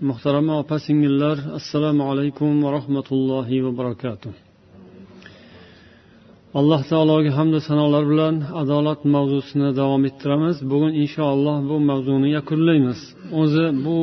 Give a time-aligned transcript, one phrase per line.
[0.00, 4.32] muhtarama opa singillar assalomu alaykum va rahmatullohi va barakatuh.
[6.58, 10.56] Alloh taologa hamda sanolar bilan adolat mavzusini davom ettiramiz.
[10.70, 13.00] Bugun inshaalloh bu mavzuni yakunlaymiz.
[13.40, 13.96] O'zi bu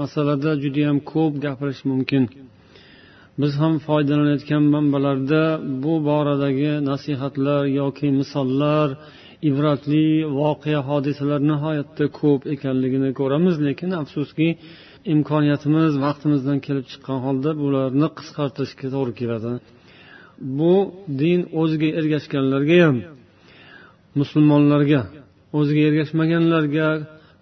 [0.00, 2.24] masalada judayam ko'p gapirish mumkin.
[3.40, 5.42] Biz ham foydalanayotgan manbalarda
[5.84, 8.88] bu boradagi nasihatlar yoki misollar
[9.48, 10.06] ibratli
[10.40, 14.48] voqea hodisalar nihoyatda ko'p ekanligini ko'ramiz lekin afsuski
[15.14, 19.52] imkoniyatimiz vaqtimizdan kelib chiqqan holda bularni qisqartirishga to'g'ri keladi.
[20.58, 20.74] Bu
[21.20, 22.96] din o'ziga ergashganlarga ham
[24.20, 25.00] musulmonlarga
[25.58, 26.88] o'ziga ergashmaganlarga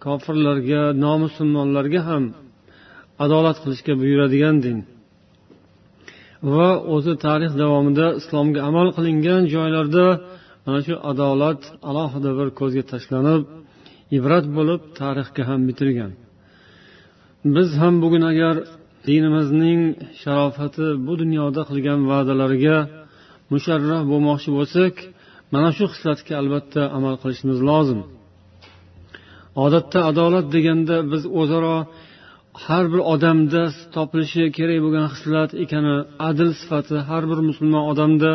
[0.04, 2.24] kofirlarga nomusulmonlarga ham
[3.24, 4.78] adolat qilishga buyuradigan din.
[6.54, 10.06] Va o'zi tarix davomida islomga amal qilingan joylarda
[10.64, 13.42] mana shu adolat alohida bir ko'zga tashlanib
[14.16, 16.12] ibrat bo'lib tarixga ham bitilgan.
[17.44, 18.56] Biz ham bugun agar
[19.06, 19.80] dinimizning
[20.22, 22.78] sharofati bu dunyoda qilgan va'dalariga
[23.52, 24.94] musharraf bo'lmoqchi bo'lsak
[25.54, 28.00] mana shu xislatga albatta amal qilishimiz lozim.
[29.64, 31.76] Odatda adolat deganda biz o'zaro
[32.64, 33.62] har bir odamda
[33.94, 35.96] topilishi kerak bo'lgan xislat ekani
[36.28, 38.32] adil sifati har bir musulmon odamda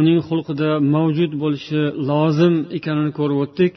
[0.00, 3.72] uning xulqida mavjud bo'lishi lozim ekanini ko'rib o'tdik.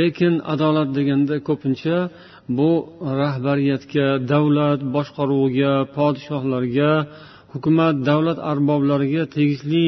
[0.00, 1.96] Lekin adolat deganda ko'pincha
[2.56, 2.70] bu
[3.22, 6.92] rahbariyatga davlat boshqaruviga podshohlarga
[7.52, 9.86] hukumat davlat arboblariga tegishli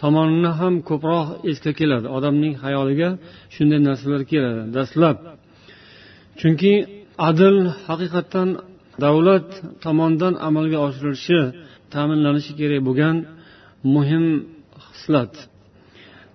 [0.00, 2.06] tomonini ham ko'proq esga keladi.
[2.16, 3.08] Odamning xayoliga
[3.54, 5.16] shunday narsalar keladi dastlab.
[6.40, 6.72] Chunki
[7.28, 7.56] adl
[7.86, 8.48] haqiqatdan
[9.04, 9.48] davlat
[9.84, 11.40] tomonidan amalga oshirilishi
[11.94, 13.16] ta'minlanishi kerak bo'lgan
[13.94, 14.24] muhim
[14.86, 15.32] xislat.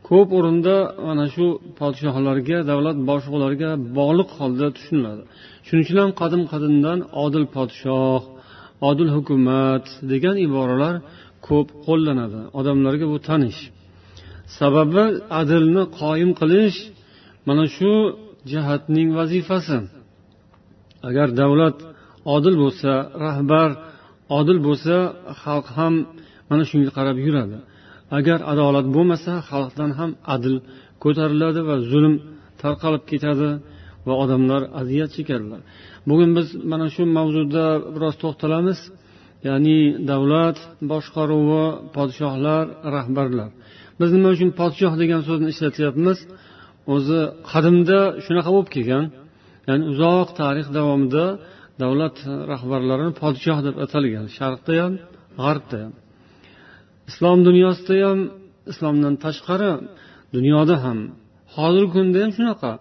[0.10, 0.76] Ko'p o'rinda
[1.08, 1.46] mana shu
[1.80, 5.24] podshohlarga davlat boshliqlariga bog'liq holda tushuniladi.
[5.66, 8.22] Shuning uchun ham qadim qadimdan odil podshoh
[8.90, 10.96] odil hukumat degan iboralar
[11.48, 12.40] ko'p qo'llanadi.
[12.60, 13.60] Odamlarga bu tanish.
[14.58, 15.04] Sababi
[15.42, 16.78] adilni qoyim qilish
[17.48, 17.92] mana shu
[18.52, 19.78] jihatning vazifasi.
[21.10, 21.78] Agar davlat
[22.36, 22.92] odil bo'lsa
[23.26, 23.70] rahbar
[24.40, 24.96] odil bo'lsa
[25.42, 25.94] xalq ham
[26.50, 27.58] mana shunga qarab yuradi.
[28.18, 30.54] Agar adolat bo'lmasa xalqdan ham adl
[31.04, 32.14] ko'tariladi va zulm
[32.62, 33.50] tarqalib ketadi
[34.08, 35.62] va odamlar aziyat chekadilar
[36.10, 37.66] bugun biz mana shu mavzuda
[37.96, 38.80] biroz to'xtalamiz.
[39.48, 39.80] Ya'ni
[40.12, 40.58] davlat
[40.92, 41.66] boshqaruvi
[41.96, 42.64] podshohlar
[42.96, 43.50] rahbarlar.
[44.00, 46.18] Biz nima uchun podshoh degan so'zni ishlatyapmiz?
[46.94, 47.20] O'zi
[47.52, 49.06] qadimda shunaqa bo'lib kelgan.
[49.68, 51.26] Ya'ni uzoq tarix davomida
[51.82, 52.16] davlat
[52.52, 54.94] rahbarlarini podshoh deb atalgan sharqda ham
[55.42, 55.94] g'arbda ham.
[57.10, 58.20] Islom dunyosida ham
[58.72, 59.72] islomdan tashqari
[60.36, 61.00] dunyoda ham
[61.56, 62.72] hozirgi kunda ham shunaqa.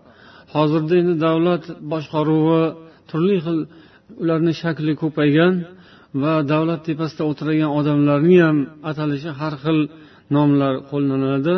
[0.55, 2.63] Hozirda endi davlat boshqaruvi
[3.11, 3.59] turli xil
[4.23, 5.55] ularni shakli ko'paygan
[6.23, 8.59] va davlat tepasida o'tirgan odamlarni ham
[8.91, 9.79] atalishi har xil
[10.37, 11.57] nomlar qo'llaniladi.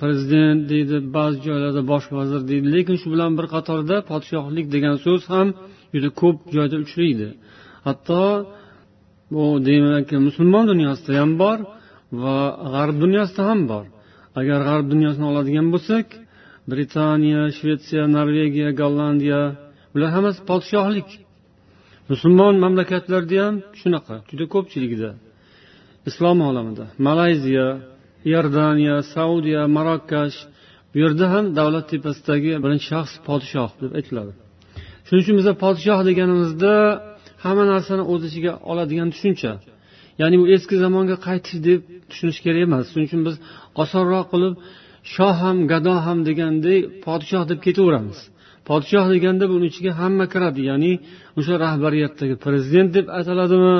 [0.00, 5.22] Prezident deydi ba'zi joylarda bosh vazir deydi lekin shu bilan bir qatorda podshohlik degan so'z
[5.32, 5.48] ham
[5.94, 7.28] juda ko'p joyda uchraydi.
[7.86, 8.22] Hatto
[9.32, 11.58] bu demak musulmon dunyosida ham bor
[12.22, 12.36] va
[12.74, 13.84] g'arb dunyosida ham bor.
[14.40, 16.06] Agar g'arb dunyosini oladigan bo'lsak
[16.70, 19.42] britaniya shvetsiya norvegiya gollandiya
[19.92, 21.08] bular hammasi podshohlik.
[22.10, 25.10] Musulmon mamlakatlarda ham shunaqa juda ko'pchiligida.
[26.08, 27.68] Islom olamida malayziya
[28.30, 30.38] iordaniya saudiya marokkash
[30.90, 34.32] bu yerda ham davlat tepasidagi birinchi shaxs podshoh deb aytiladi.
[35.06, 36.72] Shuning uchun biza podshoh deganimizda
[37.44, 39.52] hamma narsani o'z ichiga oladigan tushuncha.
[40.20, 41.80] Ya'ni bu eski zamonga qaytish deb
[42.10, 42.84] tushunish kerak emas.
[42.90, 43.36] Shuning uchun biz
[43.82, 44.54] osonroq qilib
[45.14, 48.18] shoh ham gado ham degandek podshoh deb ketaveramiz.
[48.68, 50.60] Podshoh deganda buni ichiga hamma kiradi.
[50.70, 50.92] Ya'ni
[51.38, 53.76] o'sha rahbariyatdagi prezident deb ataladimi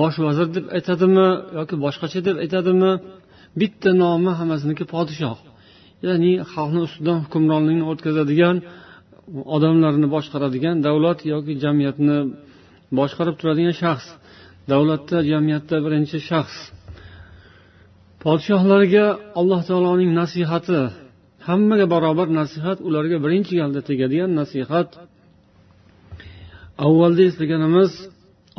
[0.00, 1.26] bosh vazir deb aytadimi
[1.58, 2.92] yoki boshqacha deb aytadimi
[3.60, 5.38] bitta nomi hammasiniki podshoh.
[6.06, 8.56] Ya'ni xalqni ustidan hukmronlikni o'tkazadigan
[9.56, 12.16] odamlarni boshqaradigan davlat yoki jamiyatni
[12.97, 14.07] boshqarib turadigan shaxs
[14.71, 16.57] davlatda jamiyatda birinchi shaxs
[18.23, 19.05] podshohlarga
[19.39, 20.79] alloh taoloning nasihati
[21.47, 24.89] hammaga barobar nasihat ularga birinchi galda tegadigan nasihat
[26.85, 27.91] avvalda eslaganimiz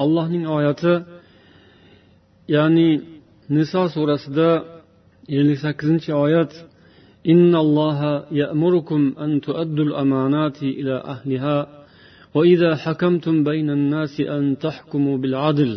[0.03, 0.95] allohning oyati
[2.57, 2.89] ya'ni
[3.57, 4.49] niso surasida
[5.39, 6.53] ellik sakkizinchi oyat
[7.33, 8.01] إن الله
[8.31, 11.57] يأمركم أن تؤدوا الأمانات إلى أهلها
[12.37, 15.75] وإذا حكمتم بين الناس أن تحكموا بالعدل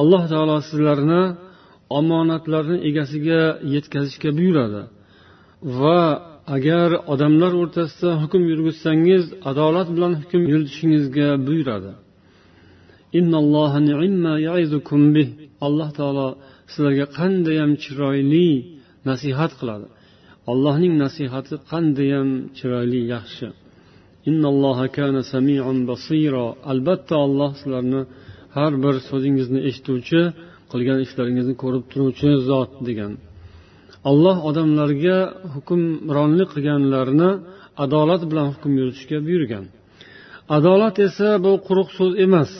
[0.00, 1.22] alloh taolo sizlarni
[1.98, 3.40] omonatlarni egasiga
[3.74, 4.82] yetkazishga buyuradi
[5.80, 6.00] va
[6.56, 11.92] agar odamlar o'rtasida hukm yurgizsangiz adolat bilan hukm yuritishingizga buyuradi
[15.66, 16.28] alloh taolo
[16.72, 18.50] sizlarga qandayyam chiroyli
[19.08, 19.86] nasihat qiladi
[20.50, 22.28] allohning nasihati qandayyam
[22.58, 23.46] chiroyli yaxshi
[26.71, 28.01] Albatta olloh sizlarni
[28.55, 30.21] har bir so'zingizni eshituvchi
[30.71, 33.11] qilgan ishlaringizni ko'rib turuvchi zot degan.
[34.09, 35.17] Alloh odamlarga
[35.53, 37.29] hukmronlik qilganlarni
[37.83, 39.65] adolat bilan hukm yuritishga buyurgan.
[40.57, 42.51] Adolat esa bu quruq so'z emas.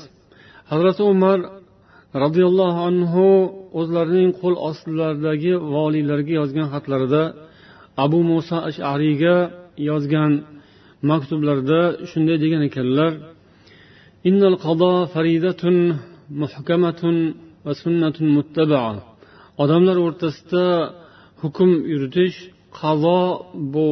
[0.71, 1.39] Hazrati umar
[2.24, 3.27] roziyallohu anhu
[3.80, 7.24] o'zlarining qo'l ostilaridagi voliylarga yozgan xatlarida
[8.06, 9.36] abu muso ashariyga
[9.89, 10.31] yozgan
[11.09, 11.79] maktublarda
[12.09, 13.11] shunday degan ekanlar.
[14.29, 15.77] Innal qado faridatun
[16.41, 17.17] muhkamatun
[17.65, 18.91] va sunnatun muttabaa.
[19.63, 20.65] Odamlar o'rtasida
[21.41, 22.38] hukm yuritish
[22.79, 23.21] qazo
[23.73, 23.88] bu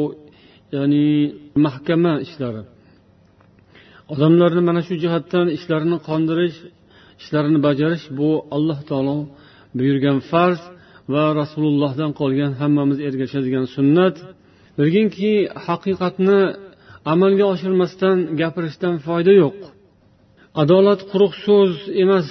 [0.75, 1.09] ya'ni
[1.65, 2.63] mahkama ishlari.
[4.13, 6.57] Odamlarni mana shu jihatdan ishlarini qondirish
[7.21, 9.17] ishlarini bajarish bu alloh taolo
[9.77, 10.61] buyurgan farz
[11.13, 14.15] va rasulullohdan qolgan hammamiz ergashadigan sunnat.
[14.77, 15.31] Bilginki
[15.67, 16.39] haqiqatni
[17.13, 19.57] amalga oshirmasdan gapirishdan foyda yo'q.
[20.62, 22.27] Adolat quruq so'z emas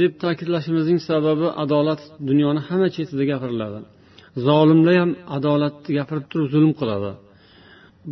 [0.00, 3.80] deb ta'kidlashimizning sababi adolat dunyoni hamma chetida gapiriladi.
[4.46, 7.10] Zolimlar ham adolatni gapirib turib zulm qiladi.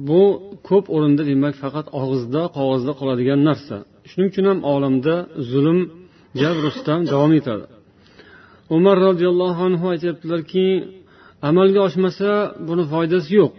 [0.09, 0.23] Bu
[0.69, 3.77] ko'p o'rinda demak faqat og'izda qog'ozda qoladigan narsa.
[4.11, 5.15] Shuning uchun ham olamda
[5.53, 5.79] zulm
[6.41, 7.65] jabr rustam davom etadi.
[8.77, 10.67] Umar roziyallohu anhu aytyaptilarki
[11.49, 12.31] amalga oshmasa
[12.69, 13.55] buni foydasi yo'q.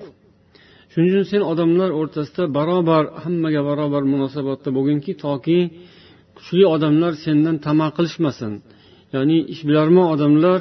[0.94, 5.60] Shuning uchun sen odamlar o'rtasida barobar hammaga barobar munosabatda bo'lginki toki
[6.38, 8.52] kuchli odamlar sendan tama qilishmasin.
[9.16, 10.60] Ya'ni ishbilarmon odamlar?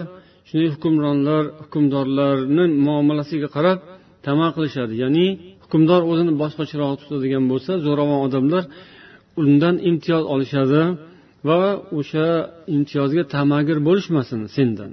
[0.48, 3.78] Shunday hukmronlar hukmdorlarni muomalasiga qarab
[4.26, 4.94] tama qilishadi.
[5.02, 5.26] Ya'ni
[5.64, 8.62] hukmdor o'zini boshqacharoq tutadigan bo'lsa zo'ravon odamlar
[9.42, 10.82] undan imtiyoz olishadi
[11.48, 11.60] va
[11.98, 12.26] o'sha
[12.76, 14.92] imtiyozga tamagir bo'lishmasin sendan.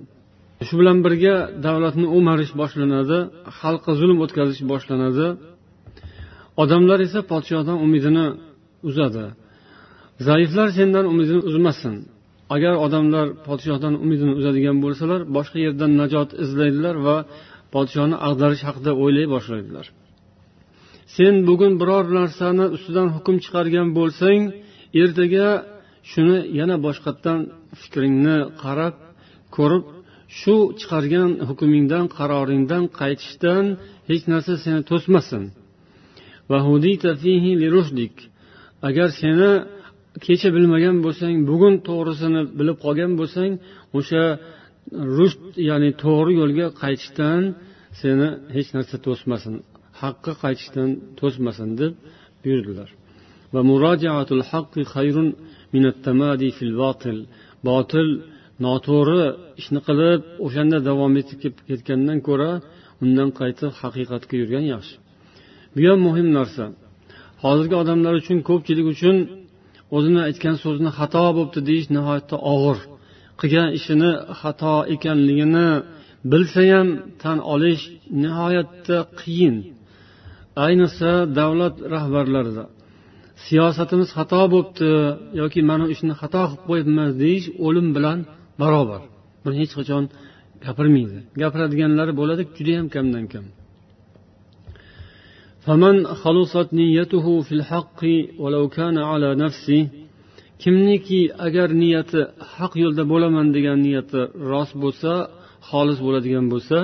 [0.67, 1.35] Shu bilan birga
[1.65, 3.17] davlatni o'marish boshlanadi
[3.59, 5.27] xalqqa zulm o'tkazish boshlanadi.
[6.63, 8.25] Odamlar esa podshohdan umidini
[8.89, 9.25] uzadi.
[10.27, 11.95] Zaiflar sendan umidini uzmasin.
[12.55, 17.17] Agar odamlar podshohdan umidini uzadigan bo'lsalar boshqa yerdan najot izlaydilar va
[17.73, 19.85] podshoni ag'darish haqida o'ylay boshlaydilar.
[21.15, 24.41] Sen bugun biror narsani ustidan hukm chiqargan bo'lsang
[25.01, 25.47] ertaga
[26.11, 27.39] shuni yana boshqatdan
[27.81, 28.95] fikringni qarab
[29.55, 29.83] ko'rib
[30.37, 33.63] shu chiqargan hukmingdan qaroringdan qaytishdan
[34.09, 35.43] hech narsa seni to'smasin.
[38.87, 39.51] Agar seni
[40.25, 43.51] kecha bilmagan bo'lsang bugun to'g'risini bilib qolgan bo'lsang
[43.97, 44.23] o'sha
[45.17, 47.41] rusht ya'ni to'g'ri yo'lga qaytishdan
[48.01, 49.53] seni hech narsa to'smasin.
[50.01, 50.89] Haqqa qaytishdan
[51.19, 51.93] to'smasin deb
[52.43, 52.89] buyurdilar.
[53.53, 55.29] Va murojatul haqqi xayrun
[57.69, 58.09] botil
[58.65, 59.21] noto'g'ri
[59.61, 62.51] ishni qilib o'shanda davom etib ketgandan ko'ra
[63.03, 64.95] undan qaytib haqiqatga yurgan yaxshi.
[65.73, 66.63] Bu ham muhim narsa.
[67.43, 69.15] Hozirgi odamlar uchun ko'pchilik uchun
[69.95, 72.79] o'zini aytgan so'zini xato bo'libdi deyish nihoyatda og'ir.
[73.39, 74.11] Qilgan ishini
[74.41, 75.67] xato ekanligini
[76.31, 76.87] bilsa ham
[77.21, 77.83] tan olish
[78.23, 79.55] nihoyatda qiyin.
[80.65, 82.65] Ayniqsa davlat rahbarlarida
[83.47, 84.89] siyosatimiz xato bo'libdi
[85.41, 88.19] yoki mana bu ishni xato qilib qo'yibmiz deyish o'lim bilan
[88.60, 89.02] barobar
[89.44, 90.04] buni hech qachon
[90.64, 93.46] gapirmaydi gapiradiganlari bo'ladi judayam kamdan kam
[95.66, 98.00] فمن خلصت نيته في الحق
[98.42, 99.80] ولو كان على نفسه
[100.62, 102.20] kimniki agar niyati
[102.54, 105.12] haq yo'lda bo'laman degan niyati rost bo'lsa
[105.68, 106.78] xolis bo'ladigan bo'lsa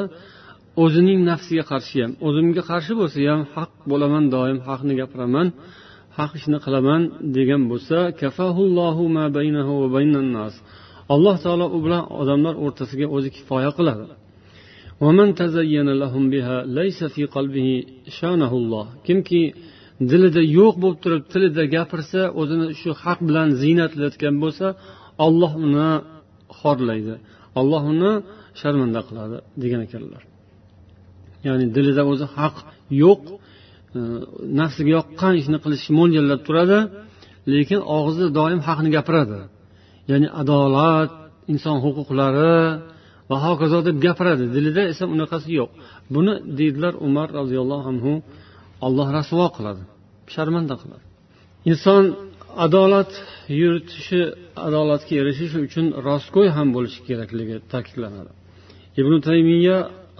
[0.84, 5.46] o'zining nafsiga qarshi ham o'zimga qarshi bo'lsa ham haq bo'laman doim haqni gapiraman
[6.18, 7.02] haq ishni qilaman
[7.36, 7.98] degan bo'lsa
[11.13, 14.05] Alloh taolo u bilan odamlar o'rtasiga o'zi kifoya qiladi.
[19.07, 19.41] Kimki
[20.11, 24.67] dilida yo'q bo'lib turib tilida gapirsa o'zini shu haq bilan ziynatlayotgan bo'lsa
[25.25, 25.89] olloh uni
[26.59, 27.15] xorlaydi.
[27.59, 28.11] Olloh uni
[28.59, 30.21] sharmanda qiladi degan ekanlar.
[31.47, 32.55] Ya'ni dilida o'zi haq
[33.03, 33.21] yo'q
[33.97, 33.99] e,
[34.59, 36.79] nafsiga yoqqan ishni qilishni mo'ljallab turadi
[37.53, 39.39] lekin og'zi doim haqni gapiradi.
[40.10, 41.10] ya'ni adolat
[41.52, 42.58] inson huquqlari
[43.30, 45.70] va hokazo deb gapiradi dilida esa unaqasi yo'q
[46.14, 48.12] buni deydilar umar roziyallohu anhu
[48.86, 49.82] olloh rasvo qiladi
[50.34, 51.04] sharmanda qiladi
[51.70, 52.04] inson
[52.64, 53.10] adolat
[53.60, 54.20] yuritishi
[54.66, 58.32] adolatga erishishi uchun rostgo'y ham bo'lishi kerakligi ta'kidlanadi
[59.00, 59.78] ibn taymiya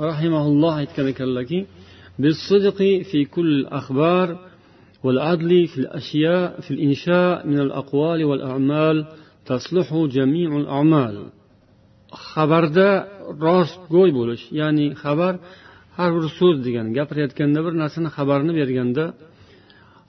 [0.08, 1.60] rahimaulloh aytgan ekanlarki
[2.20, 2.78] بالصدق
[3.10, 4.38] في كل الأخبار
[5.04, 9.06] والعدل في الأشياء في الإنشاء من الأقوال والأعمال
[9.49, 11.15] tasluhu jamiul amal
[12.29, 12.89] xabarda
[13.45, 15.33] rostgo'y bo'lish ya'ni xabar
[15.97, 19.05] har bir so'z degani gapirayotganda bir narsani xabarini berganda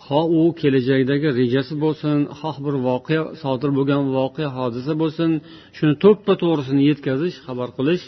[0.06, 5.30] ho u kelajakdagi rejasi bo'lsin xoh bir voqea sodir bo'lgan voqea hodisa bo'lsin
[5.76, 8.04] shuni to'ppa to'g'risini yetkazish xabar qilish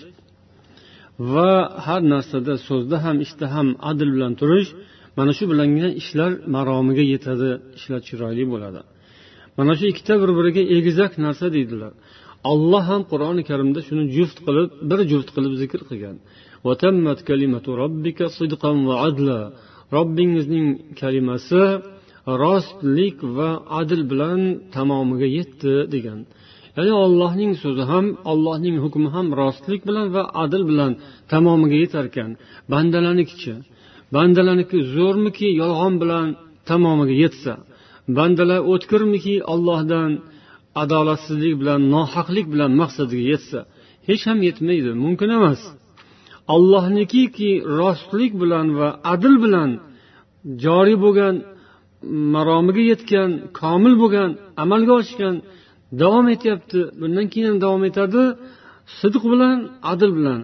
[1.32, 1.50] va
[1.86, 4.70] har narsada so'zda ham ishda ham adl bilan turish
[5.18, 8.80] mana shu bilangina ishlar maromiga yetadi ishlar chiroyli bo'ladi.
[9.58, 11.92] Mana shu ikkita bir biriga egizak narsa deydilar.
[12.52, 16.16] Alloh ham qur'oni karimda shuni juft qilib bir juft qilib zikr qilgan.
[19.96, 20.66] Robbingizning
[21.00, 21.62] kalimasi
[22.42, 23.50] rostlik va
[23.80, 24.40] adl bilan
[24.76, 26.18] tamomiga yetdi degan.
[26.76, 30.92] Ya'ni ollohning so'zi ham ollohning hukmi ham rostlik bilan va adl bilan
[31.32, 32.30] tamomiga yetar ekan.
[32.72, 33.54] Bandalarnikichi
[34.14, 36.26] bandalarniki zo'rmiki yolg'on bilan
[36.70, 37.54] tamomiga yetsa.
[38.16, 40.10] Bandalar o'tkirmiki ollohdan
[40.82, 43.58] adolatsizlik bilan nohaqlik bilan maqsadiga yetsa
[44.08, 45.60] hech ham yetmaydi mumkin emas.
[46.54, 47.50] Allohnikiki
[47.80, 49.70] rostlik bilan va adl bilan
[50.64, 51.34] joriy bo'lgan
[52.34, 54.30] maromiga yetgan komil bo'lgan
[54.62, 55.34] amalga oshgan
[56.02, 56.80] davom etyapti.
[57.00, 58.22] Bundan keyin ham davom etadi.
[58.98, 59.56] Sidq bilan
[59.92, 60.40] adl bilan.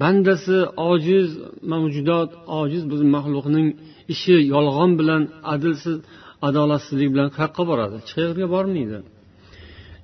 [0.00, 0.58] Bandasi
[0.90, 1.28] ojiz
[1.72, 3.68] mavjudot ojiz bir maxluqning
[4.12, 5.22] ishi yolg'on bilan
[5.52, 5.96] adilsiz
[6.48, 7.94] adolatsizlik bilan qayoqqa boradi.
[8.00, 8.98] Hech qayerga bormaydi.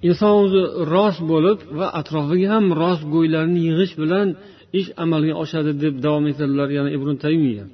[0.09, 0.62] Inson o'zi
[0.95, 4.29] rost bo'lib va atrofiga ham rostgo'ylarni yig'ish bilan
[4.79, 7.64] ish amalga oshadi deb davom etadilar yana ibn taymiya.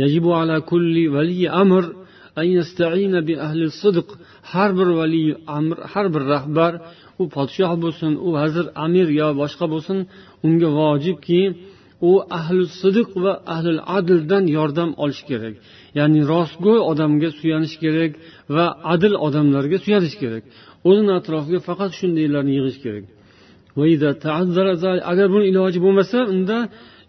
[0.00, 1.84] Yajibu ala kulli valiy amr
[2.40, 4.08] an yasta'ina bi ahli sidq.
[4.52, 6.72] Har bir valiy amr har bir rahbar
[7.22, 9.98] u podshoh bo'lsin u vazir amir yo boshqa bo'lsin
[10.46, 11.40] unga vojibki
[12.10, 15.54] u ahli sidiq va ahli adldan yordam olish kerak.
[15.98, 18.12] Ya'ni rostgo'y odamga suyanish kerak
[18.56, 20.42] va adil odamlarga suyanish kerak.
[20.88, 23.04] O'zini atrofiga faqat shundaylarni yig'ish kerak.
[25.12, 26.58] Agar buni iloji bo'lmasa unda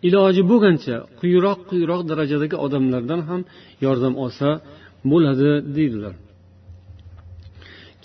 [0.08, 3.41] iloji bo'lgancha quyiroq quyiroq darajadagi odamlardan ham
[3.86, 4.50] yordam olsa
[5.12, 6.13] bo'ladi deydilar.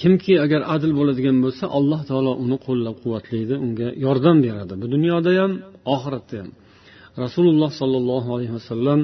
[0.00, 4.74] Kimki agar adil bo'ladigan bo'lsa alloh taolo uni qo'llab quvvatlaydi unga yordam beradi.
[4.82, 5.52] Bu dunyoda ham
[5.94, 6.50] oxiratda ham.
[7.24, 9.00] Rasululloh sollallohu alayhi vasallam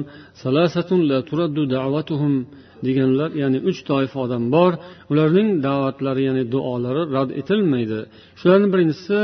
[2.85, 4.71] deganlar ya'ni uch toifa odam bor
[5.11, 7.99] ularning da'vatlari ya'ni duolari rad etilmaydi.
[8.39, 9.19] Shularni birinchisi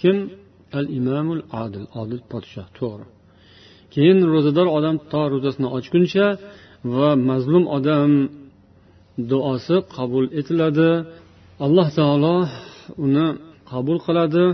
[0.00, 0.16] kim?
[0.78, 3.06] Al imomul adil odil podshoh to'g'ri.
[3.94, 6.26] Keyin ro'zador odam to ro'zasini ochguncha
[6.96, 8.10] va mazlum odam
[9.30, 10.90] duosi qabul etiladi.
[11.66, 12.36] Alloh taolo
[13.04, 13.26] uni
[13.70, 14.44] qabul qiladi.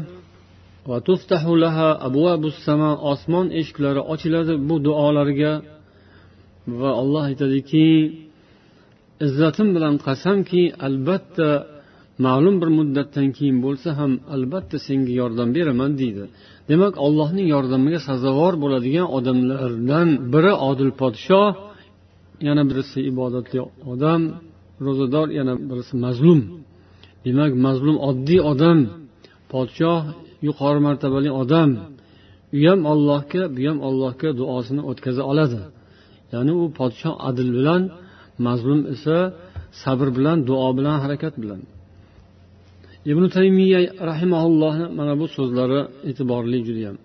[3.13, 5.53] Osmon eshiklari ochiladi bu duolarga.
[6.81, 7.87] Va alloh aytadiki
[9.27, 11.49] izzatim bilan qasamki albatta
[12.27, 16.25] ma'lum bir muddatdan keyin bo'lsa ham albatta senga yordam beraman deydi.
[16.71, 21.51] Demak allohning yordamiga sazovor bo'ladigan odamlardan biri odil podshoh
[22.47, 23.61] yana birisi ibodatli
[23.93, 24.21] odam
[24.87, 26.41] ro'zador yana birisi mazlum.
[27.27, 28.79] Demak mazlum oddiy odam
[29.53, 30.01] podshoh
[30.47, 31.71] yuqori martabali odam
[32.57, 35.61] u ham ollohga bu ham ollohga duosini o'tkaza oladi.
[36.33, 37.83] Ya'ni u podshoh adil bilan
[38.47, 39.19] mazlum esa
[39.83, 41.61] sabr bilan duo bilan harakat bilan.
[43.11, 46.97] Ibn taymiya rahimaullohni mana bu so'zlari e'tiborli judayam.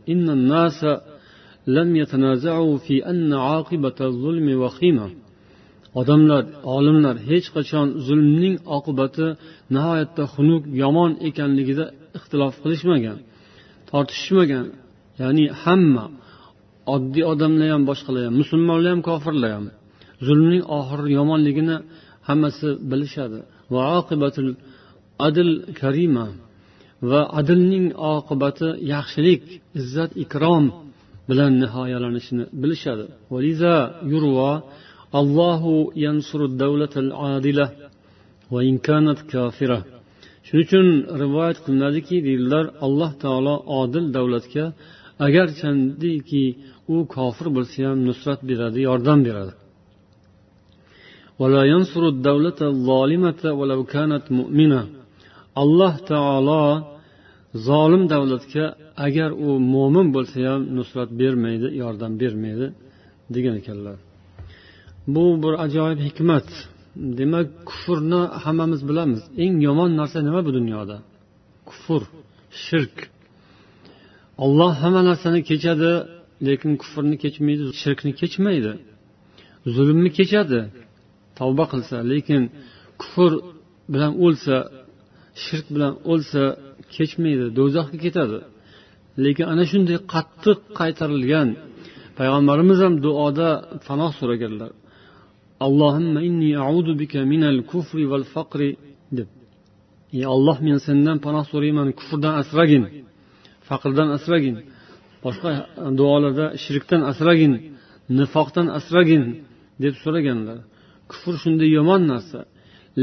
[6.00, 6.43] Odamlar
[6.75, 9.27] olimlar hech qachon zulmning oqibati
[9.75, 11.85] nihoyatda xunuk yomon ekanligida
[12.18, 13.18] ixtilof qilishmagan
[13.89, 14.65] tortishishmagan
[15.22, 16.06] ya'ni hamma
[16.96, 19.65] oddiy odamlar ham boshqalar ham musulmonlar ham kofirlar ham
[20.27, 21.77] zulmning oxiri yomonligini
[22.27, 23.39] hammasi bilishadi.
[23.74, 24.50] Va oqibatul
[25.27, 25.50] adl
[25.80, 26.25] karima
[27.10, 29.44] va adlning oqibati yaxshilik
[29.80, 30.65] izzat ikrom
[31.30, 33.06] bilan nihoyalanishini bilishadi.
[35.20, 35.74] Allohu
[36.06, 37.65] yansuru davlatal adila
[38.53, 39.80] va in kanat kafira.
[40.45, 40.88] Shuning uchun
[41.21, 44.65] rivoyat qilinadiki deydilar alloh taolo odil davlatga
[45.27, 46.45] agarchandiki
[46.93, 49.53] u kofir bo'lsa ham nusrat beradi yordam beradi.
[55.63, 56.63] Alloh taolo
[57.67, 58.65] zolim davlatga
[59.05, 62.67] agar u mo'min bo'lsa ham nusrat bermaydi yordam bermaydi
[63.36, 63.98] degan ekanlar.
[65.13, 66.48] Bu bir ajoyib hikmat.
[66.95, 69.21] Demak kufrni hammamiz bilamiz.
[69.43, 70.98] Eng yomon narsa nima bu dunyoda?
[71.69, 72.01] Kufr
[72.65, 72.95] shirk.
[74.45, 75.91] Olloh hamma narsani kechadi
[76.48, 78.74] lekin kufrni kechmaydi shirkni kechmaydi.
[79.75, 80.60] Zulmni kechadi
[81.39, 82.41] tavba qilsa lekin
[83.01, 83.31] kufr
[83.93, 84.55] bilan o'lsa
[85.43, 86.43] shirk bilan o'lsa
[86.95, 88.39] kechmaydi do'zaxga ketadi.
[89.24, 91.50] Lekin ana shunday qattiq qaytarilgan
[92.17, 93.50] payg'ambarimiz ham duoda
[93.88, 94.71] panoh so'raganlar.
[99.18, 99.30] Deb.
[100.18, 102.84] Ey olloh men sendan panoh so'rayman kufrdan asragin
[103.70, 104.56] faqrdan asragin
[105.25, 105.51] boshqa
[106.00, 107.53] duolarda shirkdan asragin
[108.20, 109.24] nifoqdan asragin
[109.84, 110.58] deb so'raganlar.
[111.12, 112.39] Kufr shunday yomon narsa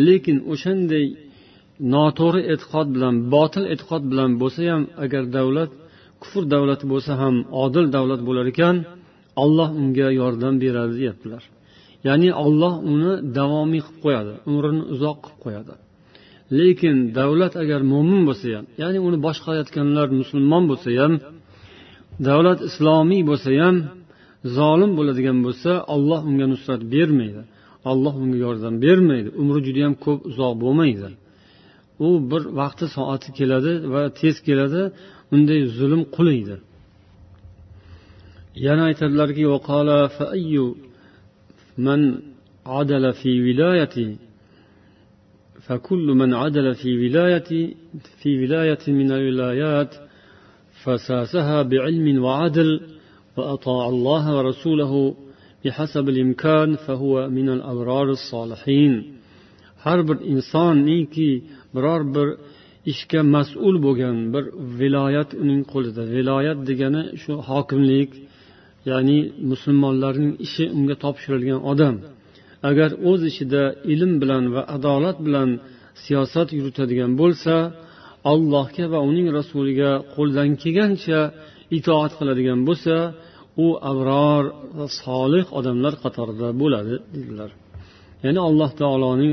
[0.07, 1.07] lekin o'shanday
[1.95, 5.71] noto'g'ri e'tiqod bilan botil e'tiqod bilan bo'lsa ham agar davlat
[6.23, 7.35] kufr davlati bo'lsa ham
[7.65, 8.77] odil davlat bo'lar ekan
[9.43, 11.43] olloh unga yordam beradi deyaptilar.
[12.07, 15.75] Ya'ni olloh uni davomiy qilib qo'yadi umrini uzoq qilib qo'yadi.
[16.59, 21.12] Lekin davlat agar mo'min bo'lsa ham ya'ni uni boshqarayotganlar musulmon bo'lsa ham
[22.28, 23.76] davlat islomiy bo'lsa ham
[24.57, 27.43] zolim bo'ladigan bo'lsa olloh unga nusrat bermaydi
[27.90, 31.09] olloh unga yordam bermaydi umri judayam ko'p uzoq bo'lmaydi.
[32.07, 34.83] U bir vaqti soati keladi va tez keladi
[35.35, 36.57] unday zulm qulaydi
[38.67, 39.43] yana aytadilarki
[41.78, 42.18] من
[42.66, 44.16] عدل في ولايتي
[45.66, 47.75] فكل من عدل في ولاية
[48.23, 49.94] في ولاية من الولايات
[50.82, 52.80] فساسها بعلم وعدل
[53.37, 55.14] وأطاع الله ورسوله
[55.64, 59.18] بحسب الإمكان فهو من الأبرار الصالحين.
[59.85, 61.44] har bir insonniki
[61.75, 62.28] biror bir
[62.92, 64.44] ishga mas'ul bo'lgan bir
[64.80, 68.11] viloyat uning qo'lida viloyat degani shu hokimlik
[68.91, 69.19] ya'ni
[69.51, 71.97] musulmonlarning ishi unga topshirilgan odam.
[72.71, 73.62] Agar o'z ishida
[73.93, 75.49] ilm bilan va adolat bilan
[76.05, 77.55] siyosat yuritadigan bo'lsa
[78.33, 81.21] allohga va uning rasuliga qo'ldan kelgancha
[81.79, 82.95] itoat qiladigan bo'lsa
[83.64, 84.43] u abror
[84.79, 87.51] va solih odamlar qatorida bo'ladi dedilar.
[88.25, 89.33] Ya'ni alloh taoloning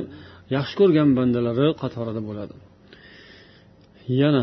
[0.55, 2.55] yaxshi ko'rgan bandalari qatorida bo'ladi.
[4.21, 4.41] Yana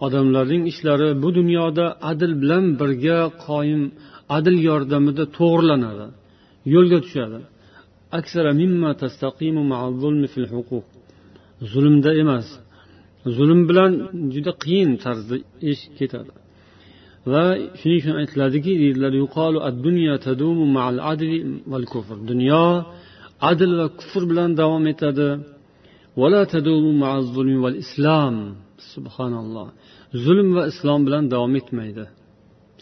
[0.00, 3.82] odamlarning ishlari bu dunyoda adl bilan birga qoyim
[4.36, 6.06] adl yordamida to'g'rilanadi
[6.74, 7.38] yo'lga tushadi.
[11.72, 12.46] Zulmda emas
[13.36, 13.92] zulm bilan
[14.34, 15.36] juda qiyin tarzda
[15.70, 16.32] ish ketadi.
[17.32, 17.44] Va
[17.78, 18.72] shuning uchun aytiladiki
[22.30, 22.62] dunyo
[23.50, 25.28] adl va kufr bilan davom etadi.
[28.94, 29.68] Subhanalloh.
[30.24, 32.04] Zulm va islom bilan davom etmaydi.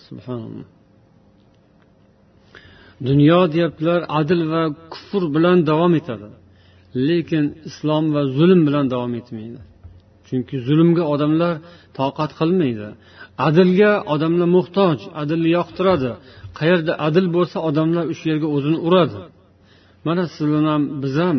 [0.08, 0.68] Subhanalloh.
[3.08, 4.62] Dunyo deyaptilar adl va
[4.92, 6.28] kufr bilan davom etadi.
[7.08, 9.60] Lekin islom va zulm bilan davom etmaydi.
[10.26, 11.54] Chunki zulmga odamlar
[11.98, 12.88] toqat qilmaydi.
[13.48, 16.10] Adlga odamlar muhtoj adlni yoqtiradi.
[16.58, 19.20] Qayerda adl bo'lsa odamlar o'sha yerga o'zini uradi.
[20.06, 21.38] Mana siz ham biz ham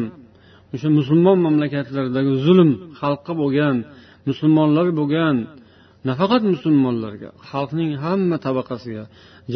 [0.73, 3.75] o'sha musulmon mamlakatlardagi zulm xalqqa bo'lgan
[4.29, 5.35] musulmonlar bo'lgan
[6.09, 9.03] nafaqat musulmonlarga xalqning hamma tabaqasiga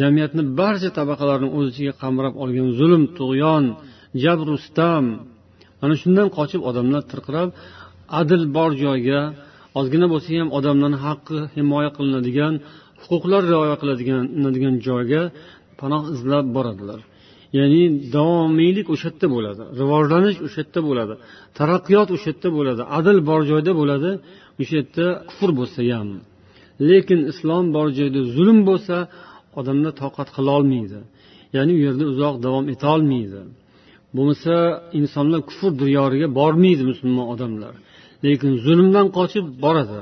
[0.00, 3.64] jamiyatni barcha tabaqalarini o'z ichiga qamrab olgan zulm tug'yon
[4.22, 5.04] jabru sitam
[5.80, 7.48] mana shundan qochib odamlar tirqirab
[8.20, 9.20] adil bor joyga
[9.78, 12.54] ozgina bo'lsa ham odamlarni haqqi himoya qilinadigan
[13.04, 15.22] huquqlar rioya qilinadigan joyga
[15.80, 17.00] panoh izlab boradilar.
[17.58, 17.82] Ya'ni
[18.16, 21.14] davomiylik o'sha yerda bo'ladi rivojlanish o'sha yerda bo'ladi
[21.58, 24.10] taraqqiyot o'sha yerda bo'ladi adil bor joyda bo'ladi.
[24.60, 26.08] O'sha yerda kufr bo'lsa ham
[26.90, 28.96] lekin islom bor joyda zulm bo'lsa
[29.58, 31.00] odamlar toqat qilolmaydi
[31.56, 33.40] ya'ni u yerda uzoq davom etolmaydi
[34.16, 34.54] bo'lmasa
[34.98, 37.74] insonlar kufr diyoriga bormaydi musulmon odamlar.
[38.24, 40.00] Lekin zulmdan qochib boradi.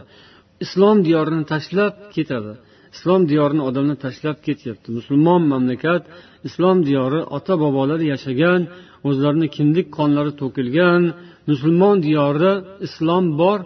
[0.64, 2.52] Islom diyorini tashlab ketadi.
[2.94, 4.88] Islom diyorini odamlar tashlab ketyapti.
[4.98, 6.02] Musulmon mamlakat
[6.48, 8.60] islom diyori ota bobolar yashagan
[9.08, 11.02] o'zlarini kindik qonlari to'kilgan
[11.50, 12.52] musulmon diyorida
[12.86, 13.58] islom bor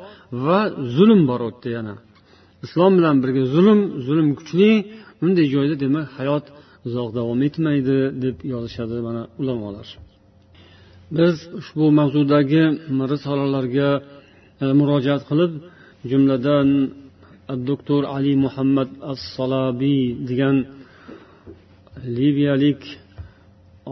[0.45, 0.61] va
[0.97, 1.95] zulm bor u yerda yana.
[2.67, 4.71] Islom bilan birga zulm zulm kuchli
[5.21, 6.45] bunday joyda demak hayot
[6.87, 9.89] uzoq davom etmaydi deb yozishadi mana ulamolar.
[11.17, 12.65] Biz ushbu mavzudagi
[13.13, 13.91] risolalarga
[14.63, 15.53] e, murojaat qilib
[16.11, 16.69] jumladan
[17.53, 20.57] e, doktor ali muhammad as solabiy degan
[22.19, 22.83] liviyalik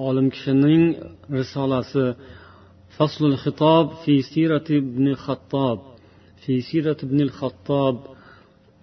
[0.07, 0.83] olim kishining
[1.39, 2.05] risolasi
[2.99, 5.79] faslul xitob fi sirati ibn xattob
[6.43, 7.97] fi sirat ibn xattob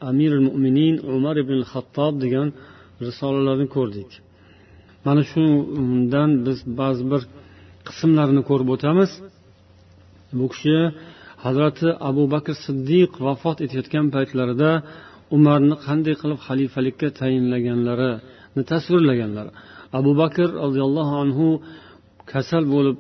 [0.10, 2.48] amir mo'minin umar ibn xattob degan
[3.06, 4.10] risolalarni ko'rdik.
[5.06, 7.22] Mana shundan biz ba'zi bir
[7.88, 9.12] qismlarini ko'rib o'tamiz.
[10.38, 10.78] Bu kishi
[11.46, 14.72] hazrati abu bakr siddiq vafot etayotgan paytlarida
[15.38, 19.48] umarni qanday qilib xalifalikka tayinlaganlarini tasvirlaganlar.
[20.00, 21.48] Abu bakr roziyallohu anhu
[22.32, 22.98] kasal bo'lib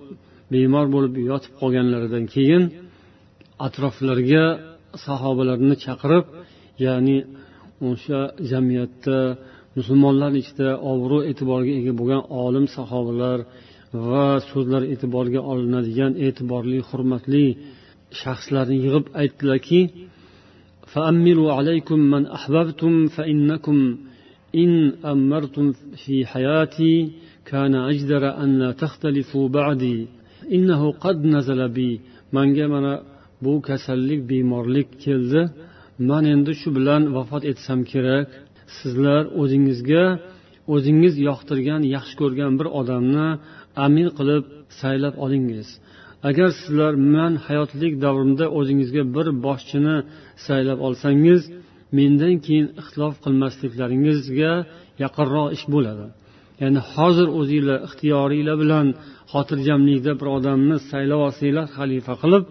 [0.53, 2.62] bemor bo'lib yotib qolganlaridan keyin
[3.66, 4.45] atroflariga
[5.07, 6.25] sahobalarni chaqirib
[6.85, 7.16] ya'ni
[7.88, 9.19] o'sha jamiyatda
[9.79, 13.38] musulmonlar ichida obro' e'tiborga ega bo'lgan olim sahobalar
[14.09, 17.47] va so'zlar e'tiborga olinadigan e'tiborli hurmatli
[18.21, 19.81] shaxslarni yig'ib aytdilarki
[20.95, 23.97] فأمروا عليكم من أحببتم فإنكم
[24.55, 24.73] إن
[25.05, 27.12] أمرتم في حياتي
[27.47, 29.99] كان أجدر أن لا تختلفوا بعدي
[30.58, 31.90] innahu qad nazala bi.
[32.36, 32.94] Manga mana
[33.44, 35.42] bu kasallik bemorlik keldi.
[36.10, 38.28] Man endi shu bilan vafot etsam kerak.
[38.78, 40.06] Sizlar o'zingizga
[40.74, 43.28] o'zingiz yoqtirgan yaxshi ko'rgan bir odamni
[43.86, 44.44] amir qilib
[44.80, 45.68] saylab olingiz.
[46.30, 49.98] Agar sizlar man hayotlik davrimda o'zingizga bir boshchini
[50.46, 51.42] saylab olsangiz
[51.98, 54.54] mendan keyin ixtilof qilmasliklaringizga
[55.04, 56.06] yaqinroq ish bo'ladi.
[56.62, 58.88] Ya'ni hozir o'zinglar ixtiyoringlar bilan
[59.32, 62.44] xotirjamlikda bir odamni saylab olsanglar xalifa qilib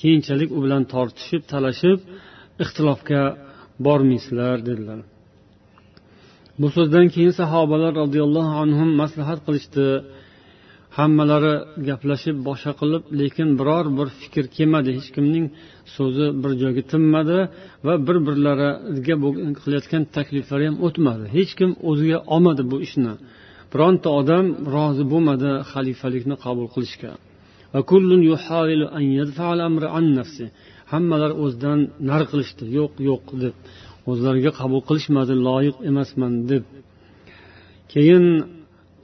[0.00, 1.98] keyinchalik u bilan tortishib talashib
[2.64, 3.22] ixtilofga
[3.86, 5.00] bormaysizlar dedilar.
[6.60, 9.86] Bu so'zdan keyin sahobalar roziyallohu anhu maslahat qilishdi.
[10.98, 11.54] Hammalari
[11.88, 14.88] gaplashib boshqa qilib lekin biror bir fikr kelmadi.
[14.98, 15.46] Hech kimning
[15.96, 17.38] so'zi bir joyga tinmadi
[17.86, 19.16] va bir birlariga
[19.62, 21.24] qilayotgan takliflari ham o'tmadi.
[21.36, 23.14] Hech kim o'ziga olmadi bu ishni.
[23.72, 27.12] Bironta odam rozi bo'lmadi xalifalikni qabul qilishga.
[30.92, 32.64] Hammalar o'zidan nari qilishdi.
[32.78, 33.54] Yo'q yo'q deb.
[34.10, 36.64] O'zlariga qabul qilishmadi loyiq emasman deb.
[37.92, 38.26] Keyin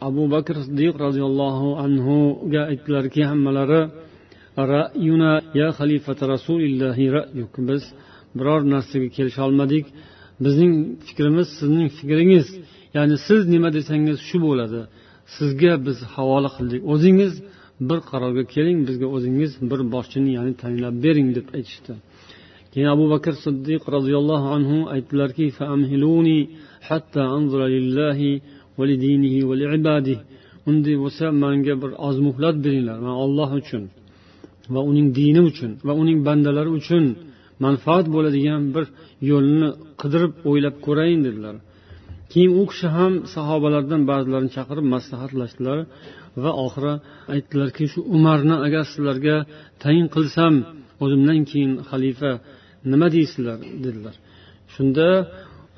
[0.08, 3.80] abu bakr siddiq roziyallohu anhuga aytdilarki hammalari
[4.72, 7.52] rayuna ya xalifata rasulillahi rayuk.
[7.68, 7.82] Biz
[8.38, 9.84] biror narsaga kelisholmadik.
[10.44, 10.72] Bizning
[11.06, 12.48] fikrimiz sizning fikringiz.
[12.96, 14.80] Ya'ni siz nima desangiz shu bo'ladi.
[15.36, 16.80] Sizga biz havola qildik.
[16.92, 17.32] O'zingiz
[17.88, 21.92] bir qarorga keling bizga o'zingiz bir boshchini ya'ni tayinlab bering deb aytishdi.
[22.72, 25.44] Keyin abu bakr siddiq roziyallohu anhu aytdilarki
[30.70, 33.82] unday bo'lsa manga bir oz muhlat beringlar man olloh uchun
[34.74, 37.04] va uning dini uchun va uning bandalari uchun
[37.64, 38.84] manfaat bo'ladigan bir
[39.30, 39.68] yo'lni
[40.00, 41.54] qidirib o'ylab ko'rayin dedilar.
[42.32, 45.78] Keyin u kishi ham sahobalardan ba'zilarini chaqirib maslahatlashdilar
[46.42, 46.94] va oxiri
[47.34, 49.36] aytdilarki shu umarni agar sizlarga
[49.82, 50.54] tayin qilsam
[51.04, 52.32] o'zimdan keyin xalifa
[52.92, 53.58] nima deysizlar?
[53.84, 54.14] dedilar.
[54.74, 55.06] Shunda